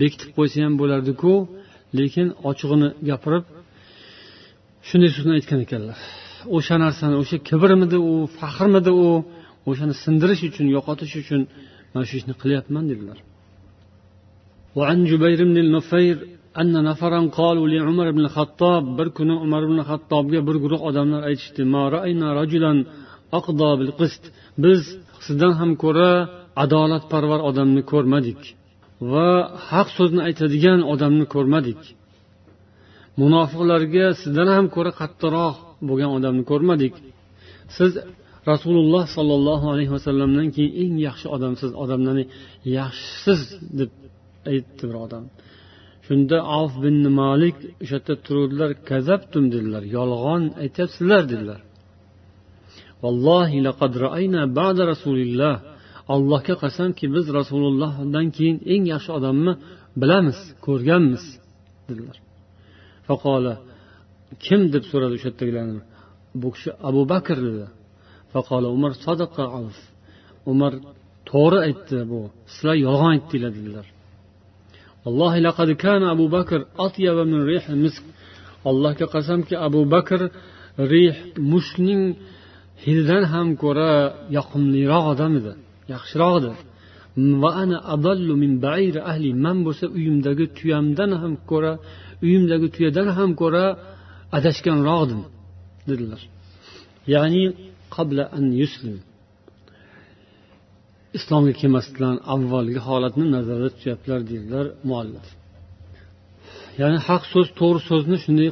[0.00, 1.32] bekitib qo'ysa ham bo'lardiku
[1.98, 3.44] lekin ochig'ini gapirib
[4.89, 5.97] shunday so'zni aytgan ekanlar
[6.57, 9.07] o'sha narsani o'sha kibrmidi u faxrmidi u
[9.69, 11.41] o'shani sindirish uchun yo'qotish uchun
[11.93, 13.19] mana shu ishni qilyapman dedilar
[14.77, 16.15] وعن جبير بن النفير
[16.61, 21.83] أن نفرا قالوا لعمر بن الخطاب بركن عمر بن الخطاب bir guruh odamlar aytishdi ما
[21.95, 22.71] رأينا رجلا
[23.33, 24.23] أقضى بالقسط
[24.63, 24.81] biz
[25.25, 26.11] sizdan ham ko'ra
[26.63, 28.41] adolatparvar odamni ko'rmadik
[29.11, 29.29] va
[29.69, 31.81] haq so'zni aytadigan odamni ko'rmadik
[33.20, 35.56] Munofiqlarga sizdan ham ko'ra qattiqroq
[35.88, 36.94] bo'lgan odamni ko'rmadik.
[37.76, 37.92] Siz
[38.50, 42.24] rasululloh sollallohu alayhi vasallamdan keyin eng yaxshi odamsiz odamlarni
[42.78, 43.40] yaxshisiz
[43.78, 43.90] deb
[44.52, 45.24] aytdi bir odam.
[46.06, 49.82] Shunda avf bin malik o'sha yerda turuvdilar kazabtum dedilar.
[49.96, 51.60] Yolg'on aytyapsizlar dedilar.
[53.02, 55.54] Vallohi laqad ra'ayna ba'da rasulillah
[56.14, 59.52] allohga qasamki biz rasulullohdan keyin eng yaxshi odamni
[60.00, 61.24] bilamiz ko'rganmiz
[61.88, 62.16] dedilar.
[63.10, 63.54] Faqola
[64.44, 65.82] kim deb so'radi o'sha yerdagilarni?
[66.40, 67.66] Bu kishi abu bakr dedi.
[68.32, 69.44] Faqola umar sadaqa
[70.52, 70.72] umar
[71.30, 72.20] to'g'ri aytdi bu.
[72.52, 73.86] Sizlar yolg'on aytdinglar dedilar.
[75.08, 78.04] Allohi laqad kana abu bakr atyaba min rih misk.
[78.70, 80.20] Allohga qasamki abu bakr
[80.92, 81.16] rih
[81.52, 82.02] mushning
[82.84, 83.92] hididan ham ko'ra
[84.36, 85.52] yoqimliroq odam edi
[85.92, 86.50] yaxshiroq edi.
[87.42, 89.30] Va ana adallu min bair ahli.
[89.44, 91.72] Man bo'lsa uyimdagi tuyamdan ham ko'ra
[92.24, 93.64] uyimdagi tuyadan ham ko'ra
[94.36, 95.22] adashganroqdim
[95.88, 96.22] dedilar.
[97.14, 97.44] Ya'ni
[97.94, 98.98] qabla an yuslim.
[101.18, 105.26] Islomga kelmasdan avvalgi holatni nazarda tutyaptilar deydilar muallif.
[106.80, 108.50] Ya'ni haq so'z to'g'ri so'zni shunday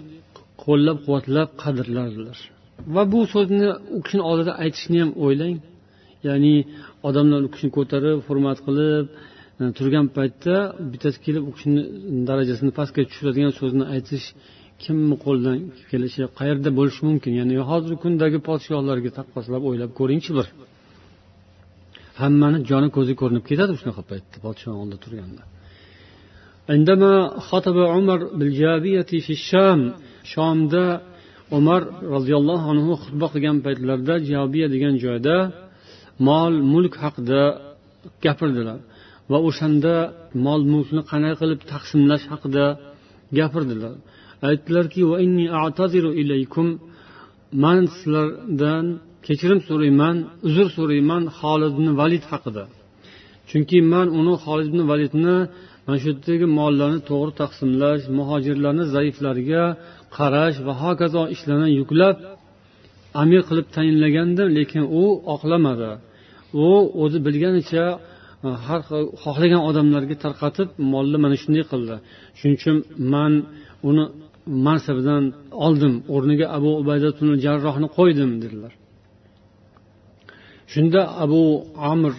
[0.64, 2.38] qo'llab quvvatlab qadrlardilar.
[2.94, 3.66] Va bu so'zni
[3.96, 5.56] u kishini oldida aytishni ham o'ylang.
[6.28, 6.54] Ya'ni
[7.08, 9.06] odamlar u kishini ko'tarib hurmat qilib
[9.77, 10.55] turgan paytda
[10.91, 11.81] bittasi kelib u kishini
[12.29, 14.25] darajasini pastga tushiradigan so'zni aytish
[14.83, 15.57] kimni qo'lidan
[15.91, 20.47] kelishi qayerda bo'lishi mumkin ya'ni hozirgi kundagi podshohlarga taqqoslab o'ylab ko'ringchi bir
[22.21, 25.43] hammani joni ko'zi ko'rinib ketadi shunaqa paytda podsho oldida turganda
[26.75, 27.13] عندما
[27.47, 29.79] خطب عمر بالجابية في الشام
[30.33, 31.01] shomda
[31.57, 31.81] umar
[32.15, 35.35] roziyallohu anhu xutba qilgan paytlarida jabiya degan joyda
[36.27, 37.41] mol mulk haqida
[38.25, 38.79] gapirdilar
[39.30, 39.94] Va o'shanda
[40.46, 42.64] mol mulkni qanday qilib taqsimlash haqida
[43.38, 43.94] gapirdilar.
[44.48, 45.00] Aytdilarki
[47.64, 48.84] man sizlardan
[49.26, 50.16] kechirim so'rayman
[50.48, 52.64] uzr so'rayman xolid ibn valid haqida.
[53.50, 55.36] Chunki man uni xolid ibn validni
[55.84, 59.64] mana shu yerdagi mollarni to'g'ri taqsimlash muhojirlarni zaiflarga
[60.16, 62.16] qarash va hokazo ishlarni yuklab
[63.22, 65.04] amir qilib tayinlagandim lekin u
[65.34, 65.90] oqlamadi.
[66.66, 66.68] U
[67.02, 67.84] o'zi bilganicha
[68.42, 71.96] har har xohlagan odamlarga tarqatib molni mana shunday qildi.
[72.38, 72.76] Shuning uchun
[73.12, 73.32] man
[73.88, 74.04] uni
[74.66, 75.24] mansabidan
[75.66, 78.72] oldim o'rniga abu ubaydatun jarrohni qo'ydim dedilar.
[80.72, 81.42] Shunda abu
[81.92, 82.14] amir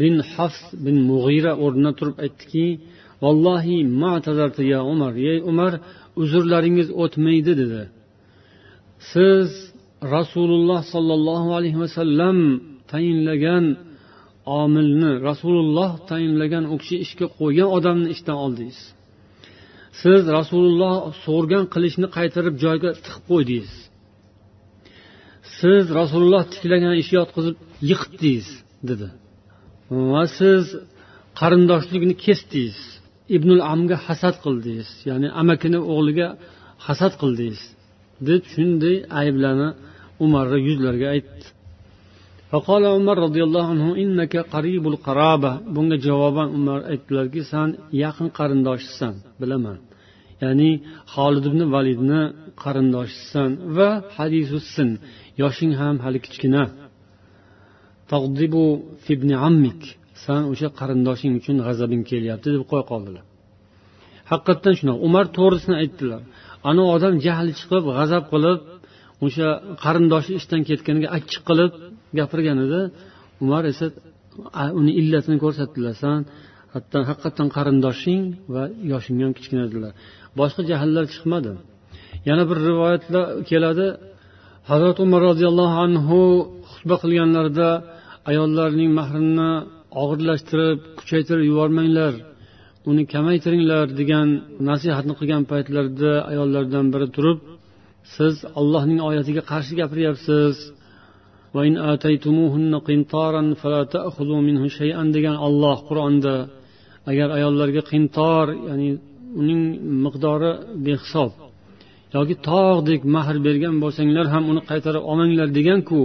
[0.00, 2.66] bin hafs bin mug'ira o'rnidan turib aytdiki
[3.22, 3.76] vallohi
[4.72, 5.72] ya umar ey umar
[6.22, 7.82] uzrlaringiz o'tmaydi dedi.
[9.12, 9.48] Siz
[10.16, 12.38] rasululloh sollallohu alayhi vasallam
[12.92, 13.64] tayinlagan
[14.62, 18.80] omilni rasululloh tayinlagan u kishi ishga qo'ygan odamni ishdan oldingiz.
[20.00, 23.72] Siz rasululloh so'rgan qilishni qaytarib joyiga tiqib qo'ydingiz.
[25.58, 27.56] Siz rasululloh tiklagan ishga yotqizib
[27.90, 28.48] yiqitdingiz
[28.88, 29.08] dedi.
[30.12, 30.64] Va siz
[31.40, 32.78] qarindoshlikni kesdingiz.
[33.36, 36.28] Ibnul amga hasad qildingiz ya'ni amakini o'g'liga
[36.86, 37.62] hasad qildingiz
[38.28, 39.68] deb shunday ayblarni
[40.24, 41.46] umarni yuzlariga aytdi.
[42.53, 47.69] فقال عمر رضي الله عنه إنك قريب القرابة bunga javoban umar aytdilarki san
[48.03, 49.77] yaqin qarindoshisan bilaman
[50.43, 50.71] ya'ni
[51.13, 52.21] holid ibn validni
[52.63, 54.89] qarindoshisan va hadisussin
[55.41, 56.63] yoshing ham hali kichkina
[60.25, 63.23] san o'sha qarindoshing uchun g'azabing kelyapti deb qo'ya qoldilar
[64.31, 66.21] haqiqatdan shunaqa umar to'g'risini aytdilar
[66.69, 68.59] ana odam jahli chiqib g'azab qilib
[69.25, 69.47] o'sha
[69.83, 71.71] qarindoshi ishdan ketganiga achchiq qilib
[72.18, 72.80] gapirganida
[73.44, 73.86] umar esa
[74.80, 76.18] uni illatini ko'rsatdilar san
[76.74, 78.22] hatto haqiqatdan qarindoshing
[78.54, 79.92] va yoshing ham kichkina dedilar
[80.40, 81.52] boshqa jahllar chiqmadi.
[82.28, 83.86] Yana bir rivoyatda keladi.
[84.70, 86.20] Hazrati umar roziyallohu anhu
[86.72, 87.68] xutba qilganlarida
[88.30, 89.50] ayollarning mahrini
[90.02, 92.12] og'irlashtirib kuchaytirib yubormanglar
[92.90, 94.28] uni kamaytiringlar degan
[94.68, 97.38] nasihatni qilgan paytlarida ayollardan biri turib
[98.14, 100.54] siz allohning oyatiga qarshi gapiryapsiz
[105.16, 106.34] degan olloh qur'onda
[107.10, 108.88] agar ayollarga qintor ya'ni
[109.40, 109.62] uning
[110.04, 110.52] miqdori
[110.86, 111.30] behisob.
[112.16, 116.00] Yoki tog'dek mahr bergan bo'lsanglar ham uni qaytarib olmanglar deganku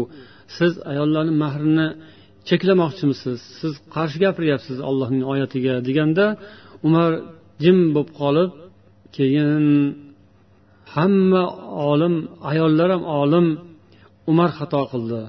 [0.58, 1.88] siz ayollarni mahrini
[2.48, 3.39] cheklamoqchimisiz?
[3.60, 6.26] Siz qarshi gapiryapsiz allohning oyatiga deganda
[6.88, 7.12] umar
[7.64, 8.50] jim bo'lib qolib
[9.16, 9.66] keyin
[10.96, 11.44] hamma
[11.91, 12.16] olim
[12.52, 13.46] ayollar ham olim
[14.32, 15.22] umar xato qildi.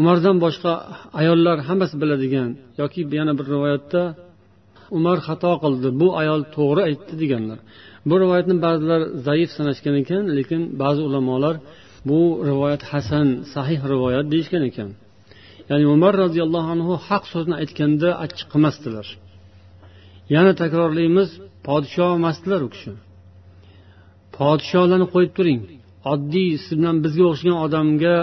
[0.00, 0.72] Umardan boshqa
[1.20, 4.02] ayollar hammasi biladigan yoki yana bir rivoyatda
[4.98, 7.58] umar xato qildi bu ayol to'g'ri aytdi deganlar.
[8.08, 11.54] Bu rivoyatni ba'zilar zaif sanashgan ekan lekin ba'zi ulamolar
[12.08, 14.88] bu rivoyat hasan sahih rivoyat deyishgan ekan.
[15.70, 19.06] Ya'ni umar roziyallohu anhu haq so'zni aytganda achchiq qilmasdilar.
[20.34, 21.28] Yana takrorlaymiz
[21.66, 22.92] podsho emasdilar u kishi.
[24.36, 25.60] Podsholarni qo'yib turing
[26.12, 28.16] oddiy siz bilan bizga o'xshagan odamga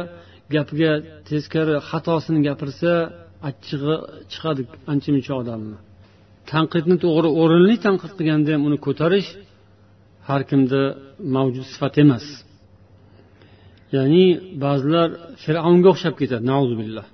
[0.55, 0.91] gapiga
[1.29, 2.91] teskari xatosini gapirsa
[3.49, 3.95] achchig'i
[4.31, 5.77] chiqadi ancha muncha odamni
[6.51, 9.29] tanqidni to'g'ri o'rinli tanqid qilganda ham uni ko'tarish
[10.29, 10.81] har kimda
[11.35, 12.25] mavjud sifat emas.
[13.95, 14.25] Ya'ni
[14.63, 15.09] ba'zilar
[15.43, 17.07] fir'avnga o'xshab ketadi billah.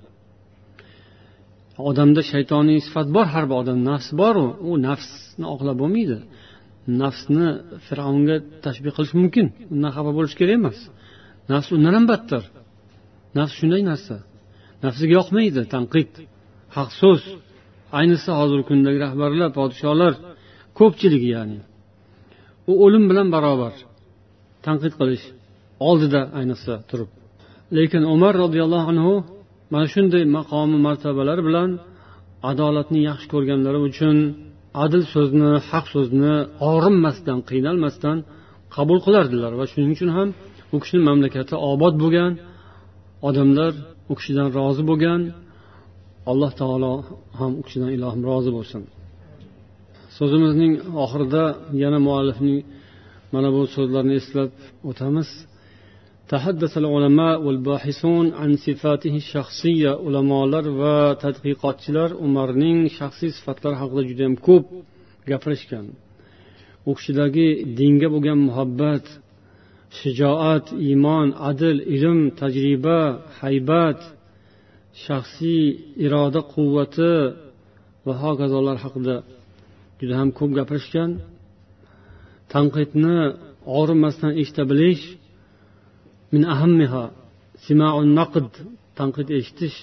[1.90, 6.18] Odamda shaytoniy sifat bor har bir odam nafs boru u nafsni oqlab bo'lmaydi.
[7.02, 7.48] Nafsni
[7.86, 10.78] fir'avnga tashbih qilish mumkin undan xafa bo'lish kerak emas.
[11.52, 12.44] Nafs undan ham battar.
[13.38, 14.16] Nafs shunday narsa.
[14.86, 16.12] Nafsiga yoqmaydi tanqid
[16.76, 17.22] haq so'z.
[18.00, 20.14] Ayniqsa hozirgi kundagi rahbarlar podsholar
[20.80, 21.60] ko'pchiligi ya'ni.
[22.72, 23.74] U o'lim bilan barobar.
[24.66, 25.26] Tanqid qilish
[25.90, 27.10] oldida ayniqsa turib.
[27.78, 29.14] Lekin umar roziyallohu anhu
[29.74, 31.70] mana shunday maqomi martabalar bilan
[32.52, 34.16] adolatni yaxshi ko'rganlari uchun
[34.84, 36.34] adil so'zni haq so'zni
[36.70, 38.18] og'rinmasdan qiynalmasdan
[38.76, 39.52] qabul qilardilar.
[39.60, 40.28] Va shuning uchun ham
[40.74, 42.32] u kishini mamlakati obod bo'lgan
[43.29, 43.73] odamlar
[44.11, 45.21] u kishidan rozi bo'lgan
[46.31, 46.93] alloh taolo
[47.39, 48.83] ham u kishidan ilohim rozi bo'lsin
[50.17, 50.73] so'zimizning
[51.05, 51.45] oxirida
[51.83, 52.59] yana muallifning
[53.35, 54.51] mana bu so'zlarini eslab
[54.91, 55.31] o'tamiz
[56.35, 64.65] تحدث العلماء والباحثون عن صفاته الشخصية ulamolar va tadqiqotchilar umarning shaxsiy sifatlari haqida judayam ko'p
[65.31, 65.87] gapirishgan
[66.89, 67.49] u kishidagi
[67.79, 69.05] dinga bo'lgan muhabbat
[69.99, 73.01] shijoat iymon adl ilm tajriba
[73.41, 74.01] haybat
[75.05, 75.65] shaxsiy
[76.05, 77.15] iroda quvvati
[78.07, 79.17] va hokazolar haqida
[79.99, 81.11] juda ham ko'p gapirishgan
[82.53, 83.19] tanqidni
[83.79, 85.05] og'rimasdan eshita bilish
[86.33, 87.05] min ahammiha
[87.69, 88.49] سماع النقد
[88.97, 89.79] تنقد eshitish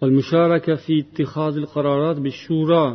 [0.00, 2.86] والمشاركة في اتخاذ القرارات بالشورى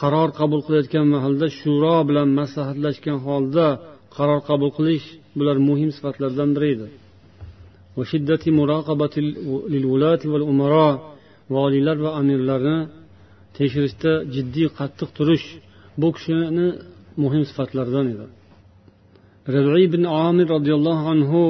[0.00, 3.68] qaror qabul qilayotgan mahalda shuro bilan maslahatlashgan holda
[4.17, 5.05] qaror qabul qilish
[5.37, 6.87] bular muhim sifatlardan biri edi.
[11.55, 12.77] Voliylar va amirlarni
[13.57, 15.45] tekshirishda jiddiy qattiq turish
[16.01, 16.67] bu kishini
[17.23, 18.25] muhim sifatlaridan edi.
[19.55, 21.43] Rabiy ibn omir roziyallohu anhu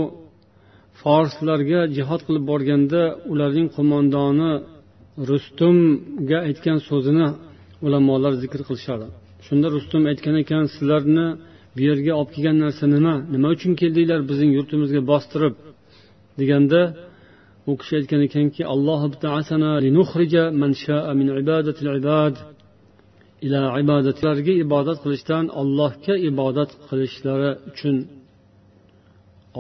[1.02, 3.02] forslarga jihod qilib borganda
[3.32, 4.52] ularning qo'mondoni
[5.30, 7.28] rustumga aytgan so'zini
[7.86, 9.08] ulamolar zikr qilishadi.
[9.46, 11.28] Shunda rustum aytgan ekan sizlarni
[11.78, 13.16] bu yerga olib kelgan narsa nima?
[13.34, 15.56] Nima uchun keldinglar bizning yurtimizga bostirib?
[16.40, 16.82] Deganda
[17.70, 19.00] u kishi aytgan ekanki alloh
[23.46, 27.96] ila ibodatlarga ibodat qilishdan allohga ibodat qilishlari uchun.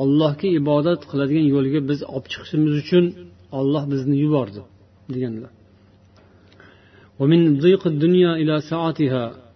[0.01, 3.05] Ollohga ibodat qiladigan yo'lga biz olib chiqishimiz uchun
[3.59, 4.61] olloh bizni yubordi
[5.13, 5.51] deganlar.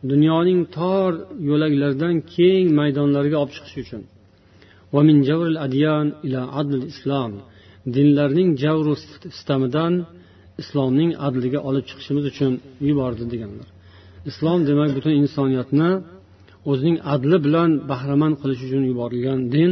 [0.10, 1.12] Dunyoning tor
[1.50, 4.02] yo'laklaridan keng maydonlarga olib chiqish uchun.
[7.96, 9.94] Dinlarning javru sistamidan
[10.62, 12.52] islomning adliga olib chiqishimiz uchun
[12.88, 13.68] yubordi deganlar.
[14.30, 15.92] Islom demak butun insoniyatni
[16.72, 19.72] o'zining adli bilan bahramand qilish uchun yuborilgan din.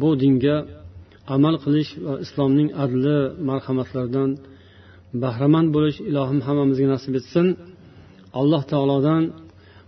[0.00, 0.56] Bu dinga
[1.34, 3.16] amal qilish va islomning adli
[3.48, 4.30] marhamatlaridan
[5.24, 7.46] bahramand bo'lish ilohim hammamizga nasib etsin.
[8.40, 9.22] Alloh taolodan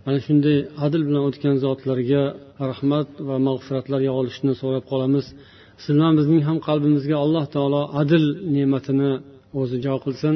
[0.05, 2.23] mana shunday adl bilan o'tgan zotlarga
[2.71, 5.25] rahmat va mag'firatlar yog'ilishini so'rab qolamiz.
[5.81, 8.23] Siz bilan bizning ham qalbimizga alloh taolo adl
[8.55, 9.11] ne'matini
[9.59, 10.35] o'zi jo qilsin.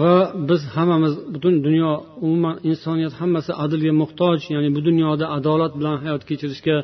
[0.00, 0.14] Va
[0.48, 1.92] biz hammamiz butun dunyo
[2.26, 6.76] umuman insoniyat hammasi adlga muhtoj ya'ni bu dunyoda adolat bilan hayot kechirishga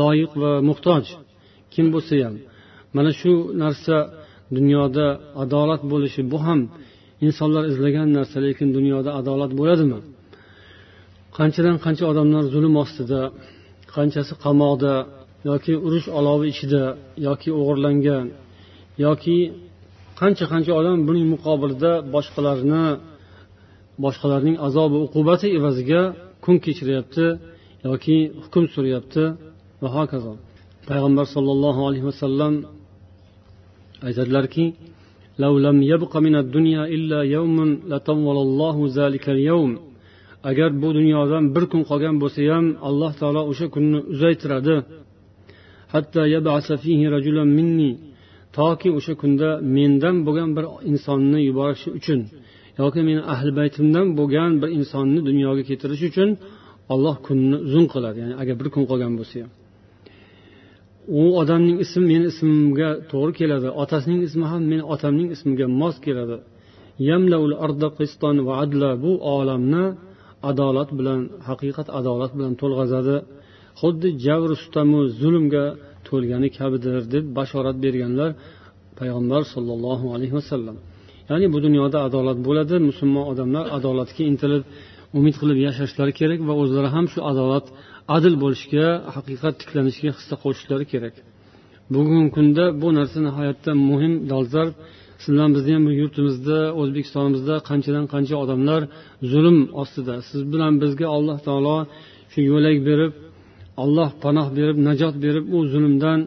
[0.00, 1.04] loyiq va muhtoj.
[1.74, 2.36] Kim bo'lsa ham.
[2.96, 3.96] Mana shu narsa
[4.56, 5.06] dunyoda
[5.42, 6.60] adolat bo'lishi bu ham
[7.26, 9.98] insonlar izlagan narsa lekin dunyoda adolat bo'ladimi?
[11.36, 13.20] Qanchadan qancha odamlar zulm ostida
[13.94, 14.94] qanchasi qamoqda
[15.50, 16.82] yoki urush olovi ichida
[17.26, 18.26] yoki o'g'irlangan
[19.06, 19.38] yoki
[20.20, 22.84] qancha qancha odam buning muqobilida boshqalarni
[24.04, 26.02] boshqalarning azobi uqubati evaziga
[26.44, 27.26] kun kechiryapti
[27.88, 29.24] yoki hukm suryapti
[29.82, 30.32] va hokazo.
[30.88, 32.54] Payg'ambar sollallohu alayhi vasallam
[34.06, 34.64] aytadilarki
[40.50, 44.76] agar bu dunyodan bir kun qolgan bo'lsa ham alloh taolo o'sha kunni uzaytiradi.
[48.58, 52.20] Toki o'sha kunda mendan bo'lgan bir insonni yuborishi uchun
[52.80, 56.28] yoki meni ahli baytimdan bo'lgan bir insonni dunyoga keltirish uchun
[56.94, 58.18] olloh kunni uzun qiladi.
[58.22, 59.50] Ya'ni agar bir kun qolgan bo'lsa ham.
[61.08, 66.36] U odamning ismi meni ismimga to'g'ri keladi otasining ismi ham meni otamning ismiga mos keladi.
[69.04, 69.84] Bu olamni
[70.50, 73.16] adolat bilan haqiqat adolat bilan to'lg'azadi.
[73.80, 75.64] Xuddi javr sutamu zulmga
[76.08, 78.30] to'lgani kabidir deb bashorat berganlar
[78.98, 80.76] payg'ambar sollallohu alayhi vasallam.
[81.30, 84.62] Ya'ni bu dunyoda adolat bo'ladi musulmon odamlar adolatga intilib
[85.18, 87.66] umid qilib yashashlari kerak va o'zlari ham shu adolat
[88.16, 88.86] adil bo'lishga
[89.16, 91.14] haqiqat tiklanishiga hissa qo'shishlari kerak.
[91.94, 94.74] Bugungi kunda bu narsa nihoyatda muhim dolzarb.
[95.22, 98.82] Siz bilan bizni ham yurtimizda o'zbekistonimizda qanchadan qancha odamlar
[99.32, 100.14] zulm ostida.
[100.28, 101.76] Siz bilan bizga alloh taolo
[102.32, 103.12] shu yo'lak berib
[103.82, 106.20] alloh panoh berib najot berib u zulmdan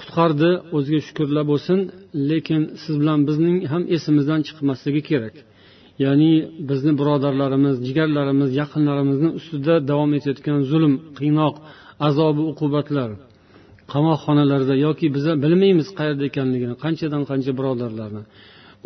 [0.00, 1.78] qutqardi o'ziga shukurlar bo'lsin.
[2.30, 5.34] Lekin siz bilan bizning ham esimizdan chiqmasligi kerak.
[6.04, 6.32] Ya'ni
[6.70, 11.54] bizni birodarlarimiz jigarlarimiz yaqinlarimizni ustida davom etayotgan zulm qiynoq
[12.08, 13.10] azobi uqubatlar
[13.92, 18.22] qamoqxonalarda yoki biz bilmaymiz qayerda ekanligini qanchadan qancha birodarlarni.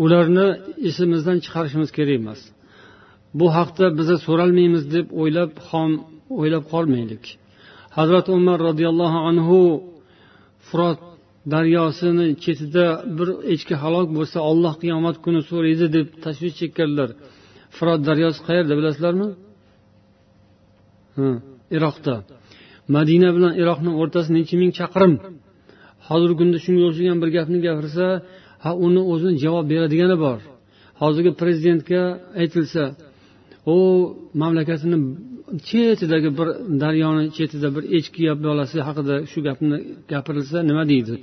[0.05, 0.47] Ularni
[0.89, 2.41] esimizdan chiqarishimiz kerak emas.
[3.39, 5.91] Bu haqda biza so'ralmaymiz deb o'ylab xom
[6.41, 7.25] o'ylab qolmaylik.
[7.99, 9.59] Hazrati umar roziyallohu anhu
[10.69, 11.01] furot
[11.53, 12.87] daryosini chetida
[13.19, 17.09] bir echki halok bo'lsa olloh qiyomat kuni so'raydi deb tashvish chekkanlar.
[17.77, 19.29] Firot daryosi qayerda bilasizlarmi?
[21.77, 22.15] Iroqda.
[22.97, 25.15] Madina bilan iroqni o'rtasi necha ming chaqirim?
[26.09, 28.05] Hozirgi kunda shunga o'xshagan bir gapni gapirsa
[28.65, 30.39] ha uni o'zini javob beradigani bor.
[31.03, 32.03] Hozirgi prezidentga
[32.43, 32.83] aytilsa
[33.75, 33.77] u
[34.43, 34.99] mamlakatini
[35.69, 36.49] chetidagi bir
[36.83, 39.77] daryoni chetida bir echki bolasi haqida shu gapni
[40.13, 41.15] gapirilsa nima deydi?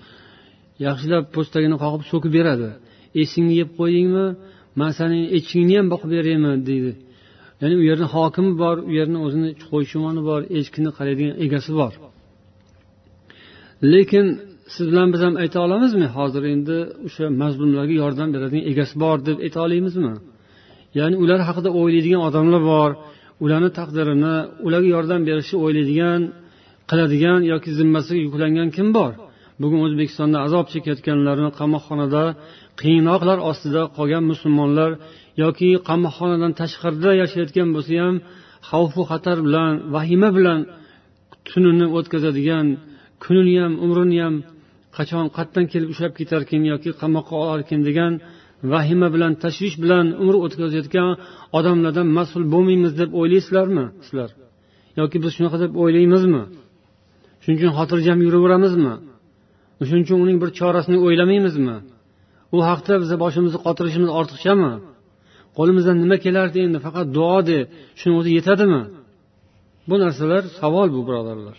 [0.86, 2.70] Yaxshilab po'stagini qoqib so'kib beradi.
[3.22, 4.26] Esingni yeb qo'ydingmi
[4.80, 6.92] man sani echkingni ham boqib beraymi deydi.
[7.62, 11.94] Ya'ni u yerni hokimi bor u yerni o'zini qo'yshumoni bor echkini qaraydigan egasi bor.
[13.94, 14.26] Lekin
[14.76, 16.78] siz bilan biz ham ayta olamizmi hozir endi
[17.08, 20.14] o'sha mazlumlarga yordam beradigan egasi bor deb ayta olamizmi
[21.00, 22.92] ya'ni ular haqida o'ylaydigan odamlar bor
[23.44, 24.36] ularni taqdirini
[24.66, 26.22] ularga yordam berishni o'ylaydigan
[26.90, 29.12] qiladigan yoki zimmasiga yuklangan kim bor?
[29.62, 32.24] Bugun o'zbekistonda azob chekayotganlarni qamoqxonada
[32.82, 34.92] qiynoqlar ostida qolgan musulmonlar
[35.44, 38.16] yoki qamoqxonadan tashqarida yashayotgan bo'lsa ham
[38.70, 40.60] xavfu xatar bilan vahima bilan
[41.50, 42.66] tunini o'tkazadigan
[43.24, 44.36] kunini ham umrini ham
[44.98, 48.14] qachon qayerdan kelib ushlab ketarkin yoki qamoqqa olarkin degan
[48.74, 51.10] vahima bilan tashvish bilan umr o'tkazayotgan
[51.58, 53.86] odamlardan mas'ul bo'lmaymiz deb o'ylaysizlarmi?
[54.06, 54.30] Sizlar.
[55.00, 56.44] Yoki biz shunaqa deb o'ylaymizmi?
[57.42, 58.94] Shuning uchun xotirjam yuraveramizmi?
[59.88, 61.78] Shuning uchun uning bir chorasini o'ylamaymizmi?
[62.56, 64.72] U haqda biza boshimizni qotirishimiz ortiqchami?
[65.58, 66.78] Qo'limizdan nima kelardi endi?
[66.86, 67.58] Faqat duo de
[68.00, 68.82] shuni o'zi yetadimi?
[69.90, 71.58] Bu narsalar savol bu birodarlar.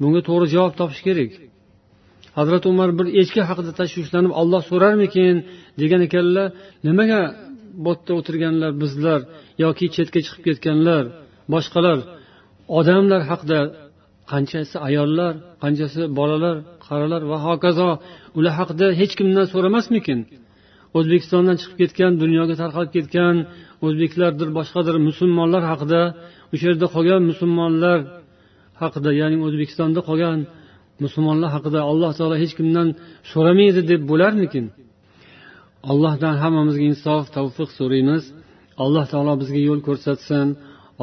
[0.00, 1.32] Bunga to'g'ri javob topish kerak
[2.38, 5.34] hazrati umar bir echki haqida tashvishlanib olloh so'rarmikin?
[5.80, 6.48] degan ekanlar
[6.86, 7.20] nimaga
[7.84, 9.20] bu yerda o'tirganlar bizlar
[9.64, 11.04] yoki chetga chiqib ketganlar
[11.54, 11.98] boshqalar
[12.78, 13.60] odamlar haqida
[14.32, 15.32] qanchasi ayollar
[15.62, 16.56] qanchasi bolalar
[16.86, 17.88] qarilar va hokazo
[18.38, 20.20] ular haqida hech kimdan so'ramasmikin?
[20.98, 23.36] O'zbekistondan chiqib ketgan dunyoga tarqalib ketgan
[23.86, 26.02] o'zbeklardir boshqadir musulmonlar haqida
[26.52, 27.98] o'sha yerda qolgan musulmonlar
[28.82, 30.38] haqida ya'ni o'zbekistonda qolgan
[31.04, 32.88] musulmonlar haqida alloh taolo hech kimdan
[33.32, 34.64] so'ramaydi deb bo'larmikin?
[35.90, 38.22] Allohdan hammamizga insof tavfiq so'raymiz.
[38.84, 40.46] Alloh taolo bizga yo'l ko'rsatsin.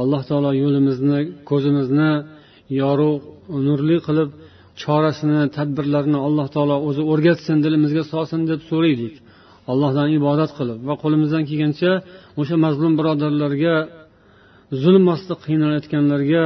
[0.01, 1.19] Alloh taolo yo'limizni
[1.49, 2.11] ko'zimizni
[2.81, 3.23] yorug'
[3.67, 4.29] nurli qilib
[4.81, 9.15] chorasini tadbirlarini alloh taolo o'zi o'rgatsin dilimizga solsin deb so'raylik.
[9.71, 11.91] Allohdan ibodat qilib va qo'limizdan kelgancha
[12.41, 13.75] o'sha mazlum birodarlarga
[14.83, 16.45] zulm ostida qiynalayotganlarga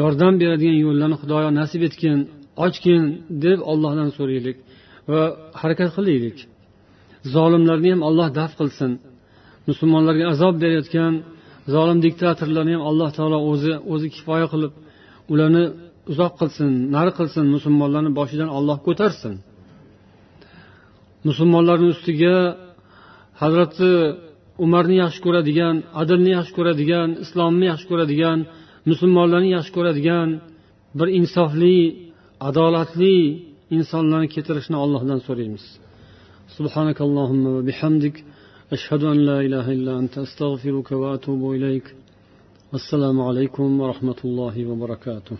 [0.00, 2.18] yordam beradigan yo'llarni xudoyo nasib etgin.
[2.64, 3.02] Ochgin
[3.44, 4.56] deb ollohdan so'raylik
[5.10, 5.22] va
[5.60, 6.36] harakat qilaylik.
[7.34, 8.90] Zolimlarni ham alloh daf qilsin.
[9.68, 11.12] Musulmonlarga azob berayotgan
[11.74, 14.72] zolim diktatorlarni ham alloh taolo o'zi o'zi kifoya qilib
[15.32, 15.64] ularni
[16.12, 19.34] uzoq qilsin nari qilsin musulmonlarni boshidan olloh ko'tarsin.
[21.28, 22.36] Musulmonlarni ustiga
[23.42, 23.90] hazrati
[24.64, 28.38] umarni yaxshi ko'radigan adilni yaxshi ko'radigan islomni yaxshi ko'radigan
[28.90, 30.28] musulmonlarni yaxshi ko'radigan
[30.98, 31.76] bir insofli
[32.49, 33.15] adolatli
[33.77, 35.65] insonlarni keltirishni allohdan so'raymiz
[36.57, 38.15] سبحانك اللهم وبحمدك
[38.75, 41.95] أشهد أن لا إله إلا أنت أستغفرك وأتوب إليك
[42.73, 45.37] والسلام عليكم ورحمة الله وبركاته